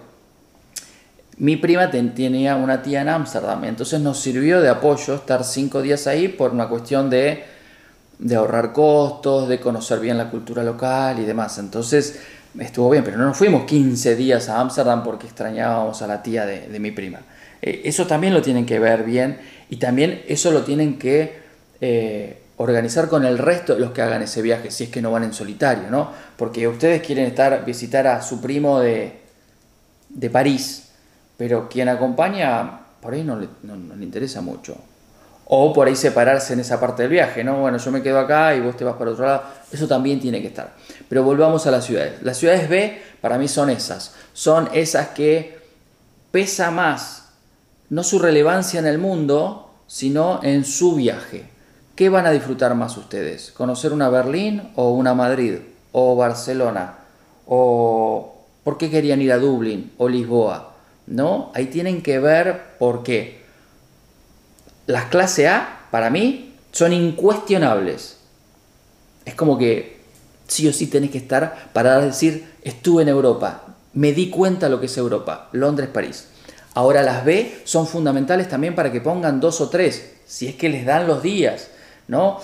mi 1.38 1.56
prima 1.56 1.90
tenía 1.90 2.56
una 2.56 2.82
tía 2.82 3.02
en 3.02 3.08
Ámsterdam, 3.08 3.64
entonces 3.64 4.00
nos 4.00 4.20
sirvió 4.20 4.60
de 4.60 4.68
apoyo 4.68 5.14
estar 5.14 5.44
cinco 5.44 5.82
días 5.82 6.06
ahí 6.06 6.28
por 6.28 6.52
una 6.52 6.68
cuestión 6.68 7.10
de, 7.10 7.44
ahorrar 8.36 8.72
costos, 8.72 9.48
de 9.48 9.58
conocer 9.58 10.00
bien 10.00 10.18
la 10.18 10.30
cultura 10.30 10.62
local 10.62 11.18
y 11.18 11.24
demás. 11.24 11.58
Entonces 11.58 12.20
estuvo 12.58 12.90
bien, 12.90 13.02
pero 13.02 13.16
no 13.16 13.24
nos 13.24 13.36
fuimos 13.36 13.64
15 13.64 14.14
días 14.14 14.48
a 14.48 14.60
Ámsterdam 14.60 15.02
porque 15.02 15.26
extrañábamos 15.26 16.02
a 16.02 16.06
la 16.06 16.22
tía 16.22 16.46
de 16.46 16.78
mi 16.78 16.90
prima. 16.90 17.20
Eh, 17.62 17.82
eso 17.84 18.06
también 18.06 18.34
lo 18.34 18.42
tienen 18.42 18.66
que 18.66 18.78
ver 18.78 19.04
bien 19.04 19.38
y 19.70 19.76
también 19.76 20.22
eso 20.26 20.50
lo 20.50 20.62
tienen 20.62 20.98
que 20.98 21.40
eh, 21.80 22.42
organizar 22.56 23.08
con 23.08 23.24
el 23.24 23.38
resto 23.38 23.74
de 23.74 23.80
los 23.80 23.92
que 23.92 24.02
hagan 24.02 24.22
ese 24.22 24.42
viaje, 24.42 24.70
si 24.70 24.84
es 24.84 24.90
que 24.90 25.00
no 25.00 25.12
van 25.12 25.22
en 25.24 25.32
solitario, 25.32 25.88
¿no? 25.90 26.10
Porque 26.36 26.66
ustedes 26.66 27.02
quieren 27.02 27.26
estar, 27.26 27.64
visitar 27.64 28.06
a 28.06 28.20
su 28.20 28.40
primo 28.40 28.80
de, 28.80 29.20
de 30.08 30.30
París, 30.30 30.88
pero 31.42 31.68
quien 31.68 31.88
acompaña, 31.88 32.82
por 33.00 33.14
ahí 33.14 33.24
no 33.24 33.34
le, 33.34 33.48
interesa 34.00 34.40
mucho. 34.40 34.76
O 35.46 35.72
por 35.72 35.88
ahí 35.88 35.96
separarse 35.96 36.52
en 36.52 36.60
esa 36.60 36.78
parte 36.78 37.02
del 37.02 37.10
viaje, 37.10 37.42
¿no? 37.42 37.62
Bueno, 37.62 37.78
yo 37.78 37.90
me 37.90 38.00
quedo 38.00 38.20
acá 38.20 38.54
y 38.54 38.60
vos 38.60 38.76
te 38.76 38.84
vas 38.84 38.94
para 38.94 39.10
otro 39.10 39.26
lado. 39.26 39.42
Eso 39.72 39.88
también 39.88 40.20
tiene 40.20 40.40
que 40.40 40.46
estar. 40.46 40.76
Pero 41.08 41.24
volvamos 41.24 41.66
a 41.66 41.72
las 41.72 41.84
ciudades. 41.84 42.22
Las 42.22 42.36
ciudades 42.36 42.68
B 42.68 43.02
para 43.20 43.38
mí 43.38 43.48
son 43.48 43.70
esas. 43.70 44.14
Son 44.32 44.68
esas 44.72 45.08
que 45.08 45.58
pesa 46.30 46.70
más 46.70 47.30
no 47.90 48.04
su 48.04 48.20
relevancia 48.20 48.78
en 48.78 48.86
el 48.86 48.98
mundo, 48.98 49.74
sino 49.88 50.38
en 50.44 50.64
su 50.64 50.94
viaje. 50.94 51.46
¿Qué 51.96 52.08
van 52.08 52.26
a 52.26 52.30
disfrutar 52.30 52.76
más 52.76 52.96
ustedes? 52.96 53.50
¿Conocer 53.50 53.92
una 53.92 54.08
Berlín 54.10 54.70
o 54.76 54.92
una 54.92 55.12
Madrid 55.12 55.54
o 55.90 56.14
Barcelona? 56.14 56.98
¿O 57.48 58.44
por 58.62 58.78
qué 58.78 58.90
querían 58.90 59.20
ir 59.20 59.32
a 59.32 59.38
Dublín 59.38 59.90
o 59.98 60.08
Lisboa? 60.08 60.71
¿No? 61.12 61.52
Ahí 61.54 61.66
tienen 61.66 62.02
que 62.02 62.18
ver 62.18 62.78
por 62.78 63.02
qué. 63.02 63.42
Las 64.86 65.04
clase 65.04 65.46
A, 65.46 65.86
para 65.90 66.08
mí, 66.08 66.54
son 66.72 66.94
incuestionables. 66.94 68.16
Es 69.26 69.34
como 69.34 69.58
que 69.58 70.00
sí 70.48 70.66
o 70.66 70.72
sí 70.72 70.86
tenés 70.86 71.10
que 71.10 71.18
estar 71.18 71.68
para 71.74 72.00
decir, 72.00 72.54
estuve 72.62 73.02
en 73.02 73.08
Europa, 73.08 73.74
me 73.92 74.12
di 74.12 74.30
cuenta 74.30 74.70
lo 74.70 74.80
que 74.80 74.86
es 74.86 74.96
Europa, 74.96 75.48
Londres, 75.52 75.90
París. 75.92 76.28
Ahora 76.74 77.02
las 77.02 77.24
B 77.26 77.60
son 77.64 77.86
fundamentales 77.86 78.48
también 78.48 78.74
para 78.74 78.90
que 78.90 79.02
pongan 79.02 79.38
dos 79.38 79.60
o 79.60 79.68
tres, 79.68 80.14
si 80.26 80.48
es 80.48 80.54
que 80.54 80.70
les 80.70 80.86
dan 80.86 81.06
los 81.06 81.22
días, 81.22 81.68
¿no? 82.08 82.40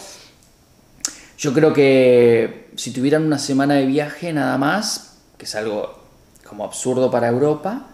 Yo 1.39 1.55
creo 1.55 1.73
que 1.73 2.69
si 2.77 2.93
tuvieran 2.93 3.25
una 3.25 3.39
semana 3.39 3.75
de 3.75 3.87
viaje 3.87 4.33
nada 4.35 4.59
más, 4.59 5.17
que 5.39 5.47
es 5.47 5.55
algo 5.55 5.99
como 6.47 6.65
absurdo 6.65 7.11
para 7.11 7.29
Europa, 7.29 7.87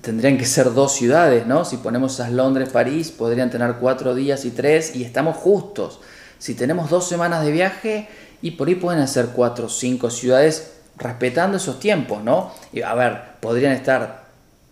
tendrían 0.00 0.38
que 0.38 0.46
ser 0.46 0.72
dos 0.74 0.92
ciudades, 0.92 1.46
¿no? 1.46 1.64
Si 1.64 1.76
ponemos 1.78 2.14
esas 2.14 2.32
Londres, 2.32 2.68
París, 2.70 3.10
podrían 3.10 3.50
tener 3.50 3.74
cuatro 3.74 4.14
días 4.14 4.44
y 4.44 4.50
tres 4.50 4.94
y 4.94 5.04
estamos 5.04 5.36
justos. 5.36 6.00
Si 6.38 6.54
tenemos 6.54 6.90
dos 6.90 7.08
semanas 7.08 7.44
de 7.44 7.50
viaje 7.50 8.08
y 8.42 8.52
por 8.52 8.68
ahí 8.68 8.76
pueden 8.76 9.00
hacer 9.00 9.30
cuatro 9.34 9.66
o 9.66 9.68
cinco 9.68 10.10
ciudades 10.10 10.72
respetando 10.96 11.56
esos 11.56 11.80
tiempos, 11.80 12.22
¿no? 12.22 12.52
Y 12.72 12.82
a 12.82 12.94
ver, 12.94 13.20
podrían 13.40 13.72
estar 13.72 14.28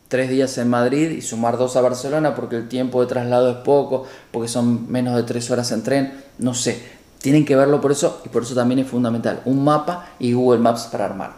tres 0.08 0.30
días 0.30 0.56
en 0.58 0.68
Madrid 0.70 1.10
y 1.10 1.22
sumar 1.22 1.58
dos 1.58 1.76
a 1.76 1.80
Barcelona 1.80 2.34
porque 2.34 2.56
el 2.56 2.68
tiempo 2.68 3.00
de 3.00 3.08
traslado 3.08 3.50
es 3.50 3.56
poco, 3.58 4.06
porque 4.30 4.48
son 4.48 4.90
menos 4.90 5.16
de 5.16 5.24
tres 5.24 5.50
horas 5.50 5.72
en 5.72 5.82
tren, 5.82 6.24
no 6.38 6.54
sé. 6.54 6.96
Tienen 7.20 7.44
que 7.44 7.56
verlo 7.56 7.80
por 7.80 7.90
eso 7.90 8.22
y 8.24 8.28
por 8.28 8.42
eso 8.42 8.54
también 8.54 8.80
es 8.80 8.86
fundamental. 8.86 9.42
Un 9.46 9.64
mapa 9.64 10.10
y 10.20 10.32
Google 10.32 10.60
Maps 10.60 10.88
para 10.92 11.06
armar. 11.06 11.32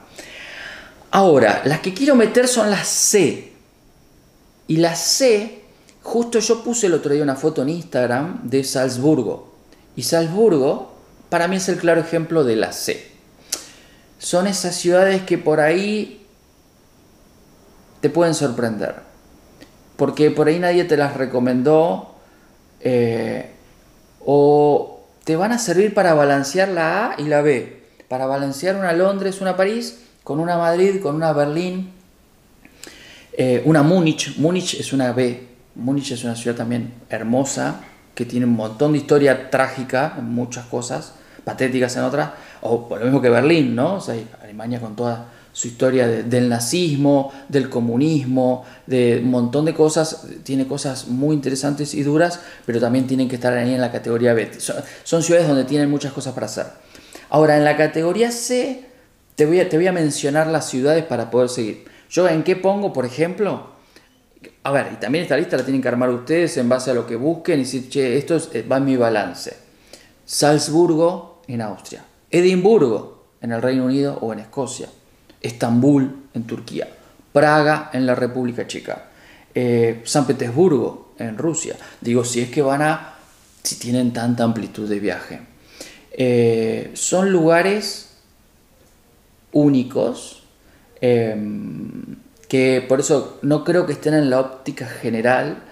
Ahora, 1.11 1.63
las 1.65 1.81
que 1.81 1.95
quiero 1.95 2.15
meter 2.15 2.47
son 2.47 2.71
las 2.71 2.87
C. 2.87 3.48
Y 4.69 4.77
las 4.77 5.01
C, 5.01 5.63
justo 6.03 6.39
yo 6.39 6.63
puse 6.63 6.87
el 6.87 6.95
otro 6.95 7.13
día 7.13 7.23
una 7.23 7.37
foto 7.37 7.63
en 7.63 7.71
Instagram 7.71 8.49
de 8.49 8.63
Salzburgo. 8.63 9.55
Y 9.97 10.03
Salzburgo, 10.03 10.93
para 11.31 11.49
mí 11.49 11.57
es 11.57 11.69
el 11.69 11.79
claro 11.79 12.01
ejemplo 12.03 12.45
de 12.45 12.55
la 12.55 12.73
C. 12.73 13.11
Son 14.19 14.47
esas 14.47 14.77
ciudades 14.77 15.23
que 15.23 15.39
por 15.39 15.59
ahí 15.59 16.27
te 18.01 18.11
pueden 18.11 18.35
sorprender. 18.35 18.97
Porque 19.97 20.31
por 20.31 20.49
ahí 20.49 20.59
nadie 20.59 20.85
te 20.85 20.97
las 20.97 21.17
recomendó. 21.17 22.15
Eh, 22.81 23.51
o 24.25 25.07
te 25.25 25.37
van 25.37 25.53
a 25.53 25.59
servir 25.59 25.95
para 25.95 26.15
balancear 26.15 26.69
la 26.69 27.07
A 27.07 27.21
y 27.21 27.25
la 27.25 27.41
B. 27.41 27.83
Para 28.09 28.27
balancear 28.27 28.77
una 28.77 28.93
Londres, 28.93 29.41
una 29.41 29.57
París, 29.57 30.01
con 30.25 30.41
una 30.41 30.59
Madrid, 30.59 31.01
con 31.01 31.15
una 31.15 31.33
Berlín, 31.33 31.93
eh, 33.41 33.63
una 33.65 33.85
Múnich. 33.85 34.37
Múnich 34.37 34.75
es 34.75 34.93
una 34.93 35.13
B. 35.13 35.47
Múnich 35.77 36.11
es 36.11 36.25
una 36.25 36.35
ciudad 36.35 36.57
también 36.57 36.93
hermosa, 37.09 37.81
que 38.13 38.25
tiene 38.25 38.47
un 38.47 38.57
montón 38.57 38.93
de 38.93 38.99
historia 38.99 39.49
trágica 39.49 40.17
en 40.19 40.25
muchas 40.25 40.67
cosas, 40.67 41.13
patéticas 41.45 41.97
en 41.97 42.03
otras, 42.03 42.31
o 42.63 42.89
lo 42.91 43.05
mismo 43.05 43.23
que 43.23 43.31
Berlín, 43.31 43.77
¿no? 43.77 43.95
O 43.95 44.01
sea, 44.01 44.17
Alemania 44.43 44.81
con 44.81 44.97
toda 44.97 45.29
su 45.53 45.69
historia 45.69 46.09
del 46.09 46.49
nazismo, 46.49 47.33
del 47.49 47.69
comunismo, 47.69 48.65
de 48.87 49.21
un 49.23 49.31
montón 49.31 49.65
de 49.67 49.75
cosas, 49.75 50.25
tiene 50.43 50.67
cosas 50.67 51.07
muy 51.07 51.37
interesantes 51.37 51.95
y 51.95 52.03
duras, 52.03 52.41
pero 52.67 52.81
también 52.81 53.07
tienen 53.07 53.29
que 53.29 53.37
estar 53.37 53.53
ahí 53.53 53.73
en 53.73 53.81
la 53.81 53.93
categoría 53.93 54.35
B. 54.35 54.51
Son, 55.05 55.23
ciudades 55.23 55.47
donde 55.47 55.65
tienen 55.65 55.89
muchas 55.89 56.13
cosas 56.13 56.35
para 56.35 56.47
hacer. 56.47 56.67
Ahora, 57.31 57.57
en 57.57 57.63
la 57.63 57.77
categoría 57.77 58.33
C, 58.33 58.85
te 59.37 59.47
voy 59.47 59.61
a, 59.61 59.69
te 59.69 59.77
voy 59.77 59.87
a 59.87 59.93
mencionar 59.93 60.49
las 60.49 60.69
ciudades 60.69 61.05
para 61.05 61.31
poder 61.31 61.49
seguir. 61.49 61.98
Yo 62.11 62.29
en 62.29 62.43
qué 62.43 62.57
pongo, 62.57 62.93
por 62.93 63.05
ejemplo, 63.05 63.69
a 64.63 64.71
ver, 64.71 64.91
y 64.93 64.97
también 64.97 65.23
esta 65.23 65.37
lista 65.37 65.57
la 65.57 65.65
tienen 65.65 65.83
que 65.83 65.89
armar 65.89 66.11
ustedes 66.11 66.57
en 66.57 66.69
base 66.69 66.91
a 66.91 66.95
lo 66.95 67.07
que 67.07 67.17
busquen 67.17 67.61
y 67.61 67.65
decir, 67.65 67.89
che, 67.89 68.17
esto 68.17 68.37
eh, 68.53 68.63
va 68.63 68.79
en 68.79 68.85
mi 68.85 68.97
balance. 68.97 69.57
Salzburgo 70.25 71.43
en 71.47 71.63
Austria, 71.63 72.05
Edimburgo 72.31 73.25
en 73.41 73.53
el 73.53 73.63
Reino 73.63 73.85
Unido 73.87 74.19
o 74.21 74.33
en 74.33 74.41
Escocia, 74.41 74.89
Estambul 75.41 76.29
en 76.35 76.45
Turquía, 76.45 76.89
Praga 77.33 77.91
en 77.93 78.05
la 78.05 78.15
República 78.15 78.67
Checa, 78.67 79.09
eh, 79.55 80.03
San 80.05 80.27
Petersburgo 80.27 81.15
en 81.19 81.39
Rusia. 81.39 81.77
Digo, 82.01 82.25
si 82.25 82.41
es 82.41 82.51
que 82.51 82.63
van 82.63 82.83
a, 82.83 83.15
si 83.63 83.77
tienen 83.77 84.13
tanta 84.13 84.45
amplitud 84.45 84.89
de 84.89 85.01
viaje. 85.01 85.41
Eh, 86.13 86.91
son 86.95 87.31
lugares 87.33 88.17
únicos 89.53 90.43
Em, 91.01 92.17
que 92.49 92.85
por 92.89 93.01
eso 93.01 93.39
no 93.43 93.65
creo 93.65 93.87
que 93.87 93.93
estén 93.93 94.15
en 94.15 94.31
la 94.31 94.41
óptica 94.41 94.87
general. 94.87 95.63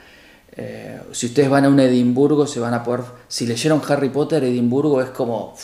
Eh, 0.56 1.00
si 1.12 1.26
ustedes 1.26 1.48
van 1.48 1.64
a 1.64 1.68
un 1.68 1.80
Edimburgo, 1.80 2.46
se 2.46 2.60
van 2.60 2.74
a 2.74 2.82
poder. 2.82 3.04
Si 3.28 3.46
leyeron 3.46 3.82
Harry 3.88 4.08
Potter, 4.10 4.44
Edimburgo 4.44 5.00
es 5.02 5.10
como. 5.10 5.56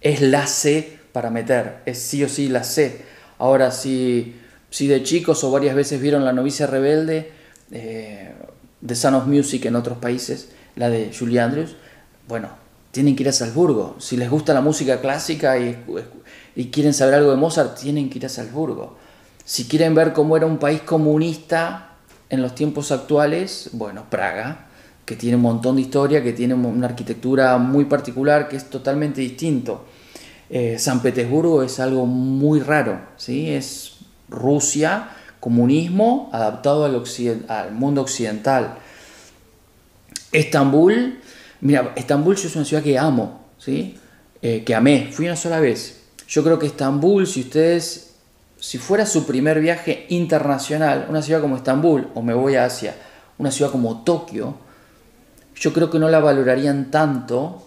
es 0.00 0.20
la 0.20 0.46
C 0.46 0.98
para 1.12 1.30
meter, 1.30 1.78
es 1.86 1.98
sí 1.98 2.22
o 2.24 2.28
sí 2.28 2.48
la 2.48 2.64
C. 2.64 3.02
Ahora, 3.38 3.70
si, 3.70 4.36
si 4.70 4.86
de 4.86 5.02
chicos 5.02 5.42
o 5.44 5.50
varias 5.50 5.74
veces 5.74 6.00
vieron 6.00 6.24
La 6.24 6.32
novicia 6.32 6.66
rebelde, 6.66 7.30
eh, 7.70 8.32
The 8.84 9.08
of 9.08 9.26
Music 9.26 9.64
en 9.66 9.76
otros 9.76 9.98
países, 9.98 10.48
la 10.76 10.88
de 10.88 11.10
Julie 11.16 11.40
Andrews, 11.40 11.76
bueno, 12.26 12.50
tienen 12.90 13.16
que 13.16 13.22
ir 13.22 13.28
a 13.28 13.32
Salzburgo. 13.32 13.96
Si 13.98 14.16
les 14.16 14.30
gusta 14.30 14.54
la 14.54 14.60
música 14.60 15.00
clásica 15.00 15.56
y 15.58 16.66
quieren 16.70 16.94
saber 16.94 17.14
algo 17.14 17.30
de 17.30 17.36
Mozart, 17.36 17.78
tienen 17.78 18.10
que 18.10 18.18
ir 18.18 18.26
a 18.26 18.28
Salzburgo. 18.28 18.96
Si 19.44 19.64
quieren 19.64 19.94
ver 19.94 20.12
cómo 20.12 20.36
era 20.36 20.44
un 20.44 20.58
país 20.58 20.82
comunista 20.82 21.92
en 22.28 22.42
los 22.42 22.54
tiempos 22.54 22.92
actuales, 22.92 23.70
bueno, 23.72 24.04
Praga, 24.10 24.66
que 25.06 25.16
tiene 25.16 25.36
un 25.36 25.42
montón 25.42 25.76
de 25.76 25.80
historia, 25.82 26.22
que 26.22 26.34
tiene 26.34 26.52
una 26.52 26.86
arquitectura 26.86 27.56
muy 27.56 27.86
particular, 27.86 28.48
que 28.48 28.56
es 28.56 28.68
totalmente 28.68 29.22
distinto. 29.22 29.86
Eh, 30.50 30.78
San 30.78 31.00
Petersburgo 31.00 31.62
es 31.62 31.80
algo 31.80 32.04
muy 32.04 32.60
raro, 32.60 33.00
¿sí? 33.16 33.48
es 33.50 33.96
Rusia, 34.28 35.10
comunismo 35.40 36.28
adaptado 36.30 36.84
al, 36.84 37.02
al 37.48 37.72
mundo 37.72 38.02
occidental. 38.02 38.76
Estambul, 40.30 41.20
mira, 41.60 41.92
Estambul 41.96 42.34
es 42.34 42.54
una 42.56 42.64
ciudad 42.64 42.82
que 42.82 42.98
amo, 42.98 43.46
¿sí? 43.58 43.98
Eh, 44.40 44.62
que 44.64 44.74
amé, 44.74 45.10
fui 45.12 45.26
una 45.26 45.36
sola 45.36 45.60
vez, 45.60 46.00
yo 46.28 46.44
creo 46.44 46.58
que 46.58 46.66
Estambul, 46.66 47.26
si 47.26 47.40
ustedes, 47.40 48.14
si 48.58 48.78
fuera 48.78 49.06
su 49.06 49.26
primer 49.26 49.60
viaje 49.60 50.06
internacional, 50.10 51.06
una 51.08 51.22
ciudad 51.22 51.40
como 51.40 51.56
Estambul, 51.56 52.08
o 52.14 52.22
me 52.22 52.34
voy 52.34 52.56
a 52.56 52.66
Asia, 52.66 52.94
una 53.38 53.50
ciudad 53.50 53.70
como 53.70 54.04
Tokio, 54.04 54.56
yo 55.56 55.72
creo 55.72 55.90
que 55.90 55.98
no 55.98 56.08
la 56.08 56.20
valorarían 56.20 56.90
tanto 56.90 57.64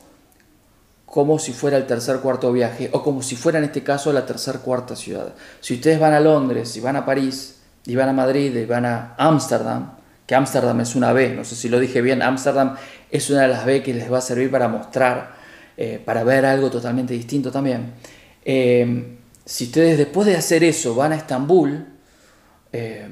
como 1.05 1.39
si 1.39 1.51
fuera 1.51 1.75
el 1.75 1.87
tercer 1.87 2.19
cuarto 2.19 2.53
viaje, 2.53 2.89
o 2.93 3.03
como 3.03 3.21
si 3.21 3.35
fuera 3.35 3.57
en 3.57 3.65
este 3.65 3.83
caso 3.83 4.13
la 4.13 4.25
tercer 4.25 4.59
cuarta 4.59 4.95
ciudad. 4.95 5.33
Si 5.59 5.73
ustedes 5.73 5.99
van 5.99 6.13
a 6.13 6.21
Londres, 6.21 6.77
y 6.77 6.79
van 6.79 6.95
a 6.95 7.05
París, 7.05 7.57
y 7.85 7.95
van 7.95 8.07
a 8.07 8.13
Madrid, 8.13 8.55
y 8.55 8.65
van 8.65 8.85
a 8.85 9.15
Ámsterdam, 9.17 9.91
que 10.31 10.35
Ámsterdam 10.35 10.79
es 10.79 10.95
una 10.95 11.11
B, 11.11 11.35
no 11.35 11.43
sé 11.43 11.57
si 11.57 11.67
lo 11.67 11.77
dije 11.77 12.01
bien, 12.01 12.21
Ámsterdam 12.21 12.77
es 13.09 13.29
una 13.29 13.41
de 13.41 13.49
las 13.49 13.65
B 13.65 13.83
que 13.83 13.93
les 13.93 14.09
va 14.09 14.19
a 14.19 14.21
servir 14.21 14.49
para 14.49 14.69
mostrar, 14.69 15.33
eh, 15.75 16.01
para 16.05 16.23
ver 16.23 16.45
algo 16.45 16.71
totalmente 16.71 17.13
distinto 17.13 17.51
también. 17.51 17.95
Eh, 18.45 19.17
si 19.43 19.65
ustedes 19.65 19.97
después 19.97 20.25
de 20.27 20.37
hacer 20.37 20.63
eso 20.63 20.95
van 20.95 21.11
a 21.11 21.17
Estambul, 21.17 21.85
eh, 22.71 23.09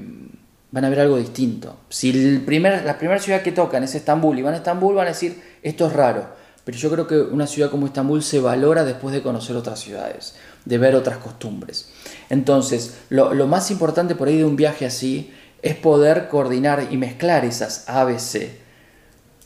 van 0.71 0.85
a 0.85 0.89
ver 0.89 1.01
algo 1.01 1.17
distinto. 1.17 1.81
Si 1.89 2.09
el 2.09 2.39
primer, 2.39 2.85
la 2.85 2.97
primera 2.97 3.19
ciudad 3.19 3.41
que 3.41 3.51
tocan 3.51 3.83
es 3.83 3.95
Estambul 3.95 4.39
y 4.39 4.41
van 4.41 4.53
a 4.53 4.57
Estambul, 4.57 4.95
van 4.95 5.07
a 5.07 5.09
decir, 5.09 5.41
esto 5.61 5.88
es 5.88 5.91
raro. 5.91 6.25
Pero 6.63 6.77
yo 6.77 6.89
creo 6.89 7.05
que 7.05 7.19
una 7.19 7.47
ciudad 7.47 7.69
como 7.69 7.85
Estambul 7.85 8.23
se 8.23 8.39
valora 8.39 8.85
después 8.85 9.13
de 9.13 9.21
conocer 9.21 9.57
otras 9.57 9.81
ciudades, 9.81 10.35
de 10.63 10.77
ver 10.77 10.95
otras 10.95 11.17
costumbres. 11.17 11.89
Entonces, 12.29 12.99
lo, 13.09 13.33
lo 13.33 13.45
más 13.45 13.71
importante 13.71 14.15
por 14.15 14.29
ahí 14.29 14.38
de 14.38 14.45
un 14.45 14.55
viaje 14.55 14.85
así 14.85 15.33
es 15.62 15.75
poder 15.75 16.28
coordinar 16.30 16.88
y 16.89 16.98
mezclar 16.98 17.46
esas 17.46 17.88
ABC. 17.89 18.50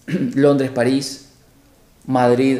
Londres, 0.36 0.72
París, 0.72 1.30
Madrid, 2.06 2.60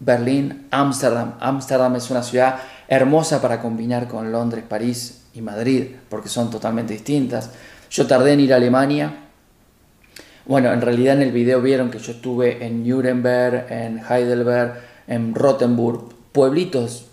Berlín, 0.00 0.66
Ámsterdam. 0.70 1.34
Ámsterdam 1.40 1.96
es 1.96 2.10
una 2.10 2.22
ciudad 2.22 2.56
hermosa 2.88 3.40
para 3.42 3.60
combinar 3.60 4.08
con 4.08 4.30
Londres, 4.32 4.64
París 4.68 5.24
y 5.34 5.40
Madrid, 5.40 5.86
porque 6.08 6.28
son 6.28 6.50
totalmente 6.50 6.92
distintas. 6.92 7.50
Yo 7.90 8.06
tardé 8.06 8.32
en 8.32 8.40
ir 8.40 8.52
a 8.52 8.56
Alemania. 8.56 9.14
Bueno, 10.46 10.72
en 10.72 10.80
realidad 10.80 11.16
en 11.16 11.22
el 11.22 11.32
video 11.32 11.60
vieron 11.60 11.90
que 11.90 11.98
yo 11.98 12.12
estuve 12.12 12.64
en 12.64 12.88
Nuremberg, 12.88 13.66
en 13.70 14.00
Heidelberg, 14.08 14.74
en 15.08 15.34
Rottenburg, 15.34 16.14
pueblitos, 16.32 17.06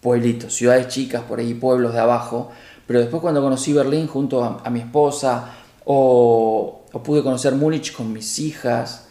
pueblitos, 0.00 0.54
ciudades 0.54 0.88
chicas 0.88 1.22
por 1.22 1.38
ahí, 1.38 1.54
pueblos 1.54 1.94
de 1.94 2.00
abajo. 2.00 2.52
Pero 2.86 3.00
después 3.00 3.20
cuando 3.20 3.42
conocí 3.42 3.72
Berlín 3.72 4.06
junto 4.06 4.44
a, 4.44 4.70
mi 4.70 4.80
esposa, 4.80 5.52
o, 5.84 6.82
pude 7.04 7.22
conocer 7.22 7.54
Múnich 7.54 7.92
con 7.92 8.12
mis 8.12 8.38
hijas, 8.38 9.08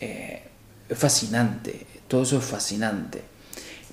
eh, 0.00 0.42
es 0.88 0.98
fascinante 0.98 1.94
todo 2.08 2.22
eso 2.22 2.38
es 2.38 2.44
fascinante. 2.44 3.22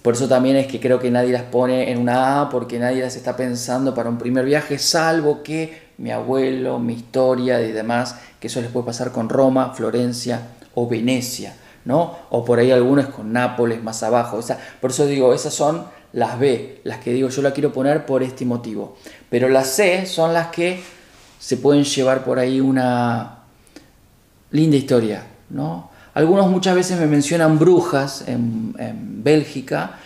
Por 0.01 0.13
eso 0.13 0.27
también 0.27 0.55
es 0.55 0.67
que 0.67 0.79
creo 0.79 1.00
que 1.00 1.11
nadie 1.11 1.31
las 1.31 1.43
pone 1.43 1.91
en 1.91 2.00
una 2.00 2.41
A, 2.41 2.50
porque 2.50 2.79
nadie 2.79 3.01
las 3.01 3.15
está 3.15 3.35
pensando 3.35 3.93
para 3.93 4.09
un 4.09 4.17
primer 4.17 4.45
viaje, 4.45 4.79
salvo 4.79 5.43
que 5.43 5.89
mi 5.97 6.11
abuelo, 6.11 6.79
mi 6.79 6.93
historia 6.93 7.61
y 7.61 7.71
demás, 7.71 8.15
que 8.39 8.47
eso 8.47 8.61
les 8.61 8.71
puede 8.71 8.85
pasar 8.85 9.11
con 9.11 9.29
Roma, 9.29 9.73
Florencia 9.73 10.50
o 10.73 10.88
Venecia, 10.88 11.55
¿no? 11.85 12.17
O 12.31 12.43
por 12.43 12.59
ahí 12.59 12.71
algunos 12.71 13.07
con 13.07 13.31
Nápoles 13.31 13.83
más 13.83 14.01
abajo. 14.01 14.39
por 14.79 14.91
eso 14.91 15.05
digo, 15.05 15.33
esas 15.33 15.53
son 15.53 15.85
las 16.13 16.39
B, 16.39 16.82
las 16.84 17.00
que 17.00 17.13
digo 17.13 17.30
yo 17.30 17.41
la 17.41 17.51
quiero 17.51 17.72
poner 17.72 18.06
por 18.06 18.24
este 18.24 18.46
motivo. 18.46 18.98
Pero 19.30 19.50
las 19.50 19.68
C 19.68 20.06
son 20.06 20.34
las 20.34 20.48
que 20.48 20.82
se 21.39 21.58
pueden 21.58 21.84
llevar 21.84 22.24
por 22.24 22.38
ahí 22.39 22.60
una 22.62 23.39
linda 24.51 24.77
historia, 24.77 25.25
¿no? 25.50 25.89
Algunos 26.13 26.50
muchas 26.50 26.75
veces 26.75 27.00
me 27.00 27.08
mencionan 27.08 27.58
Brujas 27.58 28.25
en, 28.27 28.74
Bélgica. 29.24 30.00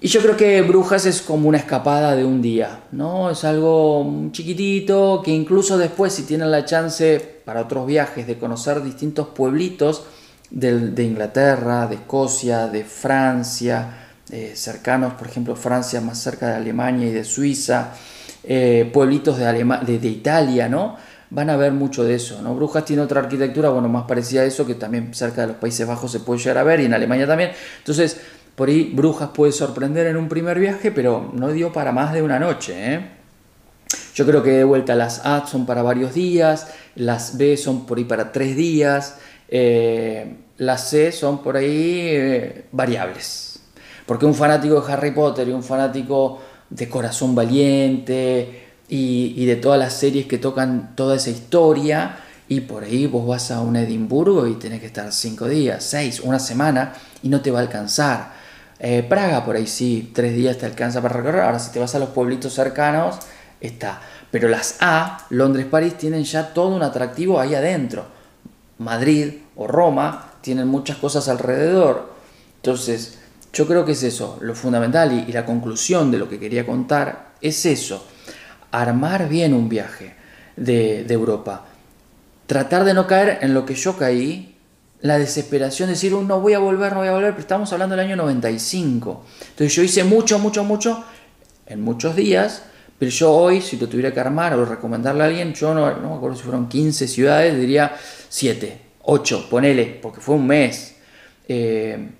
Y 0.00 0.08
yo 0.08 0.20
creo 0.20 0.36
que 0.36 0.62
Brujas 0.62 1.06
es 1.06 1.22
como 1.22 1.48
una 1.48 1.58
escapada 1.58 2.14
de 2.14 2.24
un 2.24 2.42
día, 2.42 2.80
¿no? 2.92 3.30
Es 3.30 3.44
algo 3.44 4.28
chiquitito 4.32 5.22
que 5.24 5.30
incluso 5.32 5.78
después 5.78 6.12
si 6.12 6.24
tienen 6.24 6.50
la 6.50 6.64
chance 6.64 7.20
para 7.44 7.62
otros 7.62 7.86
viajes 7.86 8.26
de 8.26 8.38
conocer 8.38 8.82
distintos 8.82 9.28
pueblitos 9.28 10.04
de, 10.50 11.04
Inglaterra, 11.04 11.86
de 11.86 11.96
Escocia, 11.96 12.66
de 12.68 12.84
Francia, 12.84 14.01
cercanos, 14.54 15.14
por 15.14 15.26
ejemplo 15.28 15.54
Francia 15.56 16.00
más 16.00 16.18
cerca 16.18 16.48
de 16.48 16.54
Alemania 16.54 17.08
y 17.08 17.12
de 17.12 17.24
Suiza, 17.24 17.92
eh, 18.44 18.90
pueblitos 18.92 19.38
de, 19.38 19.44
de, 19.46 19.98
de, 19.98 20.08
Italia, 20.08 20.68
¿no? 20.68 20.96
Van 21.30 21.48
a 21.48 21.56
ver 21.56 21.72
mucho 21.72 22.02
de 22.02 22.14
eso, 22.16 22.42
¿no? 22.42 22.54
Brujas 22.56 22.84
tiene 22.84 23.02
otra 23.02 23.20
arquitectura, 23.20 23.68
bueno, 23.68 23.88
más 23.88 24.04
parecida 24.04 24.42
a 24.42 24.44
eso, 24.44 24.66
que 24.66 24.74
también 24.74 25.14
cerca 25.14 25.42
de 25.42 25.48
los 25.48 25.56
Países 25.56 25.86
Bajos 25.86 26.10
se 26.10 26.20
puede 26.20 26.40
llegar 26.40 26.58
a 26.58 26.64
ver 26.64 26.80
y 26.80 26.86
en 26.86 26.94
Alemania 26.94 27.26
también. 27.26 27.52
Entonces, 27.78 28.20
por 28.56 28.68
ahí 28.68 28.90
Brujas 28.92 29.30
puede 29.32 29.52
sorprender 29.52 30.08
en 30.08 30.16
un 30.16 30.28
primer 30.28 30.58
viaje, 30.58 30.90
pero 30.90 31.30
no 31.32 31.52
dio 31.52 31.72
para 31.72 31.92
más 31.92 32.12
de 32.12 32.22
una 32.22 32.38
noche, 32.38 32.94
¿eh? 32.94 33.00
Yo 34.14 34.26
creo 34.26 34.42
que 34.42 34.50
de 34.50 34.64
vuelta 34.64 34.94
las 34.94 35.24
A 35.24 35.46
son 35.46 35.64
para 35.64 35.82
varios 35.82 36.14
días, 36.14 36.68
las 36.96 37.38
B 37.38 37.56
son 37.56 37.86
por 37.86 37.98
ahí 37.98 38.04
para 38.04 38.32
tres 38.32 38.56
días, 38.56 39.18
eh, 39.48 40.36
las 40.58 40.90
C 40.90 41.12
son 41.12 41.42
por 41.42 41.56
ahí 41.56 42.08
eh, 42.10 42.64
variables. 42.72 43.51
Porque 44.06 44.26
un 44.26 44.34
fanático 44.34 44.80
de 44.80 44.92
Harry 44.92 45.10
Potter 45.12 45.48
y 45.48 45.52
un 45.52 45.62
fanático 45.62 46.40
de 46.70 46.88
Corazón 46.88 47.34
Valiente 47.34 48.62
y, 48.88 49.44
de 49.46 49.56
todas 49.56 49.78
las 49.78 49.94
series 49.94 50.26
que 50.26 50.38
tocan 50.38 50.94
toda 50.94 51.16
esa 51.16 51.30
historia, 51.30 52.16
y 52.48 52.60
por 52.60 52.84
ahí 52.84 53.06
vos 53.06 53.26
vas 53.26 53.50
a 53.50 53.60
un 53.60 53.76
Edimburgo 53.76 54.46
y 54.46 54.54
tenés 54.54 54.80
que 54.80 54.86
estar 54.86 55.10
cinco 55.12 55.48
días, 55.48 55.82
seis, 55.82 56.20
una 56.20 56.38
semana 56.38 56.92
y 57.22 57.28
no 57.28 57.40
te 57.40 57.50
va 57.50 57.60
a 57.60 57.62
alcanzar. 57.62 58.32
Eh, 58.78 59.02
Praga 59.08 59.44
por 59.44 59.56
ahí 59.56 59.66
sí, 59.66 60.10
tres 60.14 60.34
días 60.34 60.58
te 60.58 60.66
alcanza 60.66 61.00
para 61.00 61.14
recorrer. 61.14 61.42
Ahora 61.42 61.58
si 61.58 61.70
te 61.70 61.78
vas 61.78 61.94
a 61.94 61.98
los 61.98 62.10
pueblitos 62.10 62.52
cercanos, 62.52 63.16
está. 63.60 64.02
Pero 64.30 64.48
las 64.48 64.76
A, 64.80 65.26
Londres, 65.30 65.66
París, 65.70 65.96
tienen 65.96 66.24
ya 66.24 66.52
todo 66.52 66.74
un 66.74 66.82
atractivo 66.82 67.40
ahí 67.40 67.54
adentro. 67.54 68.04
Madrid 68.78 69.34
o 69.56 69.66
Roma 69.66 70.32
tienen 70.40 70.68
muchas 70.68 70.96
cosas 70.98 71.28
alrededor. 71.28 72.12
Entonces, 72.56 73.18
yo 73.52 73.66
creo 73.66 73.84
que 73.84 73.92
es 73.92 74.02
eso, 74.02 74.38
lo 74.40 74.54
fundamental 74.54 75.24
y, 75.28 75.32
la 75.32 75.44
conclusión 75.44 76.10
de 76.10 76.18
lo 76.18 76.28
que 76.28 76.38
quería 76.38 76.64
contar 76.64 77.32
es 77.40 77.66
eso, 77.66 78.06
armar 78.70 79.28
bien 79.28 79.54
un 79.54 79.68
viaje 79.68 80.14
de, 80.56 81.06
Europa. 81.08 81.66
Tratar 82.46 82.84
de 82.84 82.94
no 82.94 83.06
caer 83.06 83.38
en 83.42 83.54
lo 83.54 83.64
que 83.66 83.74
yo 83.74 83.96
caí, 83.96 84.56
la 85.00 85.18
desesperación 85.18 85.88
de 85.88 85.94
decir, 85.94 86.14
oh, 86.14 86.22
no 86.22 86.40
voy 86.40 86.54
a 86.54 86.58
volver, 86.58 86.92
no 86.92 87.00
voy 87.00 87.08
a 87.08 87.12
volver, 87.12 87.30
pero 87.30 87.40
estamos 87.40 87.72
hablando 87.72 87.96
del 87.96 88.06
año 88.06 88.16
95. 88.16 89.24
Entonces 89.50 89.74
yo 89.74 89.82
hice 89.82 90.04
mucho, 90.04 90.38
mucho, 90.38 90.64
mucho 90.64 91.04
en 91.66 91.82
muchos 91.82 92.14
días 92.14 92.62
pero 93.02 93.10
yo 93.10 93.32
hoy, 93.32 93.60
si 93.60 93.76
lo 93.78 93.88
tuviera 93.88 94.14
que 94.14 94.20
armar 94.20 94.54
o 94.54 94.64
recomendarle 94.64 95.24
a 95.24 95.26
alguien, 95.26 95.52
yo 95.54 95.74
no, 95.74 95.92
no 95.96 96.10
me 96.10 96.14
acuerdo 96.14 96.36
si 96.36 96.44
fueron 96.44 96.68
15 96.68 97.08
ciudades, 97.08 97.58
diría 97.58 97.96
7, 98.28 98.78
8, 99.02 99.48
ponele, 99.50 99.98
porque 100.00 100.20
fue 100.20 100.36
un 100.36 100.46
mes. 100.46 100.94
Eh, 101.48 102.10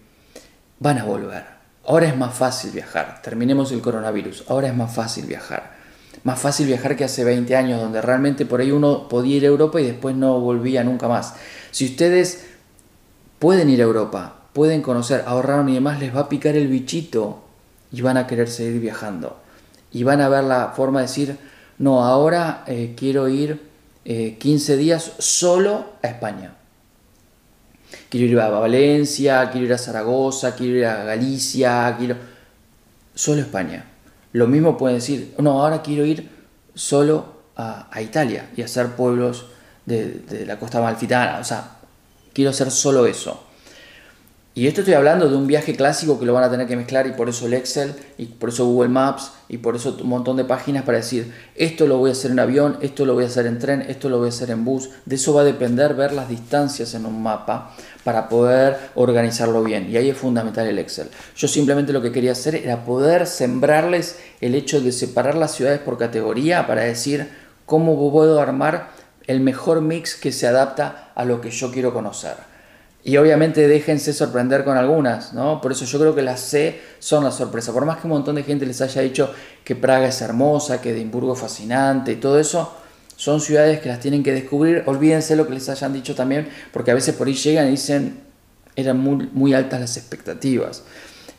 van 0.83 0.99
a 0.99 1.05
volver. 1.05 1.45
Ahora 1.87 2.09
es 2.09 2.17
más 2.17 2.35
fácil 2.35 2.73
viajar. 2.73 3.21
Terminemos 3.23 3.71
el 3.73 3.81
coronavirus. 3.81 4.45
Ahora 4.49 4.69
es 4.69 4.75
más 4.75 4.95
fácil 4.95 5.27
viajar. 5.27 5.73
Más 6.25 6.39
fácil 6.39 6.67
viajar 6.67 6.97
que 6.97 7.05
hace 7.05 7.25
20 7.25 7.57
años, 7.57 7.81
donde 7.81 8.03
realmente 8.03 8.45
por 8.45 8.61
ahí 8.61 8.71
uno 8.71 9.09
podía 9.09 9.37
ir 9.37 9.45
a 9.45 9.49
Europa 9.49 9.81
y 9.81 9.87
después 9.87 10.15
no 10.15 10.41
volvía 10.41 10.85
nunca 10.85 11.09
más. 11.09 11.35
Si 11.71 11.87
ustedes 11.87 12.47
pueden 13.39 13.71
ir 13.71 13.81
a 13.81 13.85
Europa, 13.85 14.43
pueden 14.53 14.83
conocer, 14.83 15.25
ahorraron 15.27 15.69
y 15.69 15.75
demás, 15.75 15.99
les 15.99 16.15
va 16.15 16.21
a 16.21 16.29
picar 16.29 16.57
el 16.57 16.69
bichito 16.69 17.43
y 17.91 18.03
van 18.03 18.17
a 18.17 18.27
querer 18.27 18.49
seguir 18.49 18.81
viajando 18.81 19.37
y 19.93 20.05
van 20.05 20.21
a 20.21 20.29
ver 20.29 20.45
la 20.45 20.73
forma 20.75 21.01
de 21.01 21.07
decir, 21.07 21.37
no, 21.79 22.05
ahora 22.05 22.65
eh, 22.67 22.95
quiero 22.97 23.29
ir 23.29 23.71
15 24.05 24.75
eh, 24.75 24.77
días 24.77 25.13
solo 25.19 25.87
a 26.03 26.09
España. 26.09 26.55
Quiero 28.09 28.27
ir 28.27 28.41
a 28.41 28.49
Valencia, 28.49 29.51
quiero 29.51 29.67
ir 29.67 29.73
a 29.73 29.79
Zaragoza, 29.79 30.55
quiero 30.55 30.77
ir 30.77 30.87
a 30.87 31.05
Galicia, 31.05 31.95
quiero... 31.99 32.17
Solo 33.15 33.43
España. 33.43 33.85
Lo 34.33 34.47
mismo 34.47 34.79
pueden 34.79 34.97
decir, 34.97 35.35
no, 35.39 35.63
ahora 35.63 35.83
quiero 35.83 36.07
ir 36.07 36.31
solo 36.75 37.43
a, 37.57 38.01
Italia 38.01 38.49
y 38.57 38.63
hacer 38.63 38.89
pueblos 38.97 39.47
de, 39.85 40.15
de 40.29 40.47
la 40.47 40.59
costa 40.59 40.81
malfitana. 40.81 41.39
O 41.39 41.45
sea, 41.45 41.77
quiero 42.33 42.51
hacer 42.51 42.71
solo 42.71 43.07
eso. 43.07 43.52
Y 44.55 44.67
esto 44.67 44.83
estoy 44.83 44.93
hablando 44.93 45.31
de 45.31 45.37
un 45.37 45.47
viaje 45.47 45.75
clásico 45.75 46.21
que 46.21 46.27
lo 46.27 46.35
van 46.35 46.45
a 46.45 46.51
tener 46.51 46.67
que 46.67 46.77
mezclar 46.77 47.07
y 47.07 47.13
por 47.13 47.27
eso 47.31 47.47
el 47.47 47.55
Excel 47.55 47.95
y 48.19 48.27
por 48.27 48.51
eso 48.51 48.67
Google 48.67 48.91
Maps 48.91 49.33
y 49.49 49.57
por 49.57 49.77
eso 49.77 49.97
un 49.99 50.11
montón 50.11 50.37
de 50.37 50.45
páginas 50.45 50.83
para 50.83 50.99
decir 50.99 51.33
esto 51.55 51.87
lo 51.87 51.97
voy 51.97 52.11
a 52.11 52.13
hacer 52.13 52.33
en 52.33 52.39
avión, 52.39 52.77
esto 52.83 53.07
lo 53.07 53.15
voy 53.15 53.25
a 53.25 53.29
hacer 53.29 53.47
en 53.47 53.59
tren, 53.59 53.81
esto 53.81 54.11
lo 54.11 54.19
voy 54.19 54.27
a 54.27 54.29
hacer 54.29 54.51
en 54.51 54.67
bus. 54.67 54.91
De 55.07 55.15
eso 55.15 55.33
va 55.33 55.41
a 55.41 55.45
depender 55.45 55.95
ver 55.95 56.13
las 56.13 56.29
distancias 56.29 56.93
en 56.93 57.07
un 57.07 57.23
mapa 57.23 57.75
para 58.05 58.29
poder 58.29 58.77
organizarlo 58.95 59.65
bien. 59.65 59.91
Y 59.91 59.97
ahí 59.97 60.11
es 60.11 60.19
fundamental 60.19 60.67
el 60.67 60.79
Excel. 60.79 61.09
Yo 61.35 61.49
simplemente 61.49 61.95
lo 61.95 62.03
que 62.03 62.13
quería 62.13 62.33
hacer 62.33 62.55
era 62.55 62.85
poder 62.85 63.27
sembrarles 63.27 64.19
el 64.43 64.55
hecho 64.55 64.83
de 64.83 64.93
separar 64.93 65.35
las 65.35 65.55
ciudades 65.55 65.81
por 65.81 65.97
categoría 65.97 66.67
para 66.67 66.83
decir 66.83 67.27
cómo 67.65 68.13
puedo 68.13 68.39
armar 68.39 68.91
el 69.27 69.41
mejor 69.41 69.81
mix 69.81 70.15
que 70.15 70.31
se 70.31 70.47
adapta 70.47 71.11
a 71.15 71.25
lo 71.25 71.41
que 71.41 71.51
yo 71.51 71.73
quiero 71.73 71.95
conocer. 71.95 72.52
Y 73.05 73.17
obviamente 73.17 73.67
déjense 73.67 74.13
sorprender 74.13 74.65
con 74.65 74.77
algunas, 74.77 75.33
¿no? 75.33 75.61
Por 75.61 75.73
eso 75.73 75.85
yo 75.85 75.99
creo 75.99 76.15
que 76.15 76.23
las 76.23 76.41
C 76.41 76.81
son 77.01 77.25
la 77.25 77.33
sorpresa. 77.33 77.73
Por 77.73 77.85
más 77.85 77.99
que 77.99 78.07
un 78.07 78.13
montón 78.13 78.37
de 78.37 78.45
gente 78.45 78.65
les 78.65 78.81
haya 78.81 79.03
dicho 79.03 79.33
que 79.65 79.75
Praga 79.75 80.07
es 80.07 80.21
hermosa, 80.21 80.81
que 80.81 80.91
Edimburgo 80.91 81.33
es 81.35 81.41
fascinante 81.41 82.13
y 82.13 82.17
todo 82.17 82.39
eso, 82.39 82.73
son 83.17 83.41
ciudades 83.41 83.81
que 83.81 83.89
las 83.89 83.99
tienen 83.99 84.23
que 84.23 84.33
descubrir. 84.33 84.85
Olvídense 84.87 85.35
lo 85.35 85.49
que 85.49 85.55
les 85.55 85.69
hayan 85.69 85.93
dicho 85.93 86.15
también, 86.15 86.49
porque 86.73 86.93
a 86.93 86.95
veces 86.95 87.17
por 87.17 87.27
ahí 87.27 87.35
llegan 87.35 87.67
y 87.69 87.71
dicen, 87.73 88.21
eran 88.77 88.99
muy, 88.99 89.29
muy 89.33 89.53
altas 89.53 89.81
las 89.81 89.97
expectativas. 89.97 90.85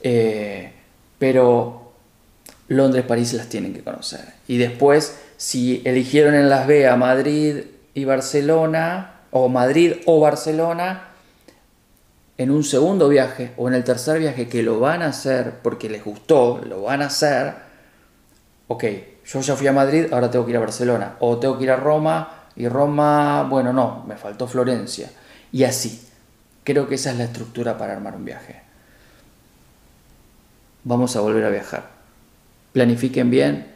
Eh, 0.02 0.74
pero 1.18 1.94
Londres, 2.68 3.06
París 3.06 3.34
las 3.34 3.48
tienen 3.48 3.74
que 3.74 3.84
conocer. 3.84 4.34
Y 4.50 4.58
después, 4.58 5.16
si 5.38 5.82
eligieron 5.86 6.36
en 6.36 6.50
las 6.50 6.68
B 6.68 6.88
a 6.88 6.98
Madrid 6.98 7.64
y 7.94 8.04
Barcelona, 8.04 9.22
o 9.32 9.50
Madrid 9.50 9.94
o 10.06 10.20
Barcelona, 10.20 11.13
en 12.38 12.52
un 12.52 12.64
segundo 12.64 13.10
viaje 13.10 13.54
o 13.58 13.68
en 13.68 13.76
el 13.76 13.84
tercer 13.84 14.20
viaje 14.20 14.48
que 14.48 14.64
lo 14.64 14.80
van 14.80 15.02
a 15.02 15.08
hacer 15.08 15.60
porque 15.62 15.90
les 15.90 16.04
gustó, 16.04 16.62
lo 16.66 16.84
van 16.84 17.02
a 17.02 17.08
hacer, 17.08 17.54
ok, 18.68 18.84
yo 19.26 19.42
ya 19.42 19.56
fui 19.56 19.68
a 19.68 19.74
Madrid, 19.74 20.08
ahora 20.12 20.32
tengo 20.32 20.46
que 20.46 20.52
ir 20.52 20.58
a 20.58 20.62
Barcelona, 20.62 21.16
o 21.20 21.38
tengo 21.38 21.58
que 21.58 21.66
ir 21.66 21.72
a 21.72 21.76
Roma, 21.76 22.48
y 22.56 22.68
Roma, 22.68 23.44
bueno, 23.44 23.72
no, 23.72 24.04
me 24.08 24.16
faltó 24.16 24.48
Florencia, 24.48 25.10
y 25.52 25.64
así. 25.64 26.08
Creo 26.64 26.88
que 26.88 26.96
esa 26.96 27.12
es 27.12 27.18
la 27.18 27.26
estructura 27.26 27.78
para 27.78 27.94
armar 27.94 28.16
un 28.16 28.24
viaje. 28.24 28.62
Vamos 30.86 31.16
a 31.16 31.22
volver 31.22 31.44
a 31.44 31.50
viajar. 31.50 31.90
Planifiquen 32.72 33.30
bien 33.30 33.68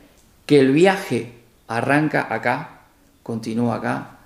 que 0.46 0.60
el 0.60 0.72
viaje 0.72 1.34
arranca 1.68 2.34
acá, 2.34 2.82
continúa 3.24 3.76
acá, 3.76 4.18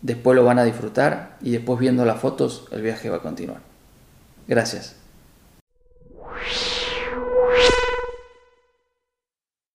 después 0.00 0.36
lo 0.36 0.44
van 0.44 0.58
a 0.58 0.64
disfrutar 0.64 1.36
y 1.42 1.50
después 1.50 1.78
viendo 1.78 2.04
las 2.04 2.18
fotos 2.18 2.66
el 2.70 2.82
viaje 2.82 3.10
va 3.10 3.18
a 3.18 3.22
continuar. 3.22 3.67
Gracias. 4.48 4.97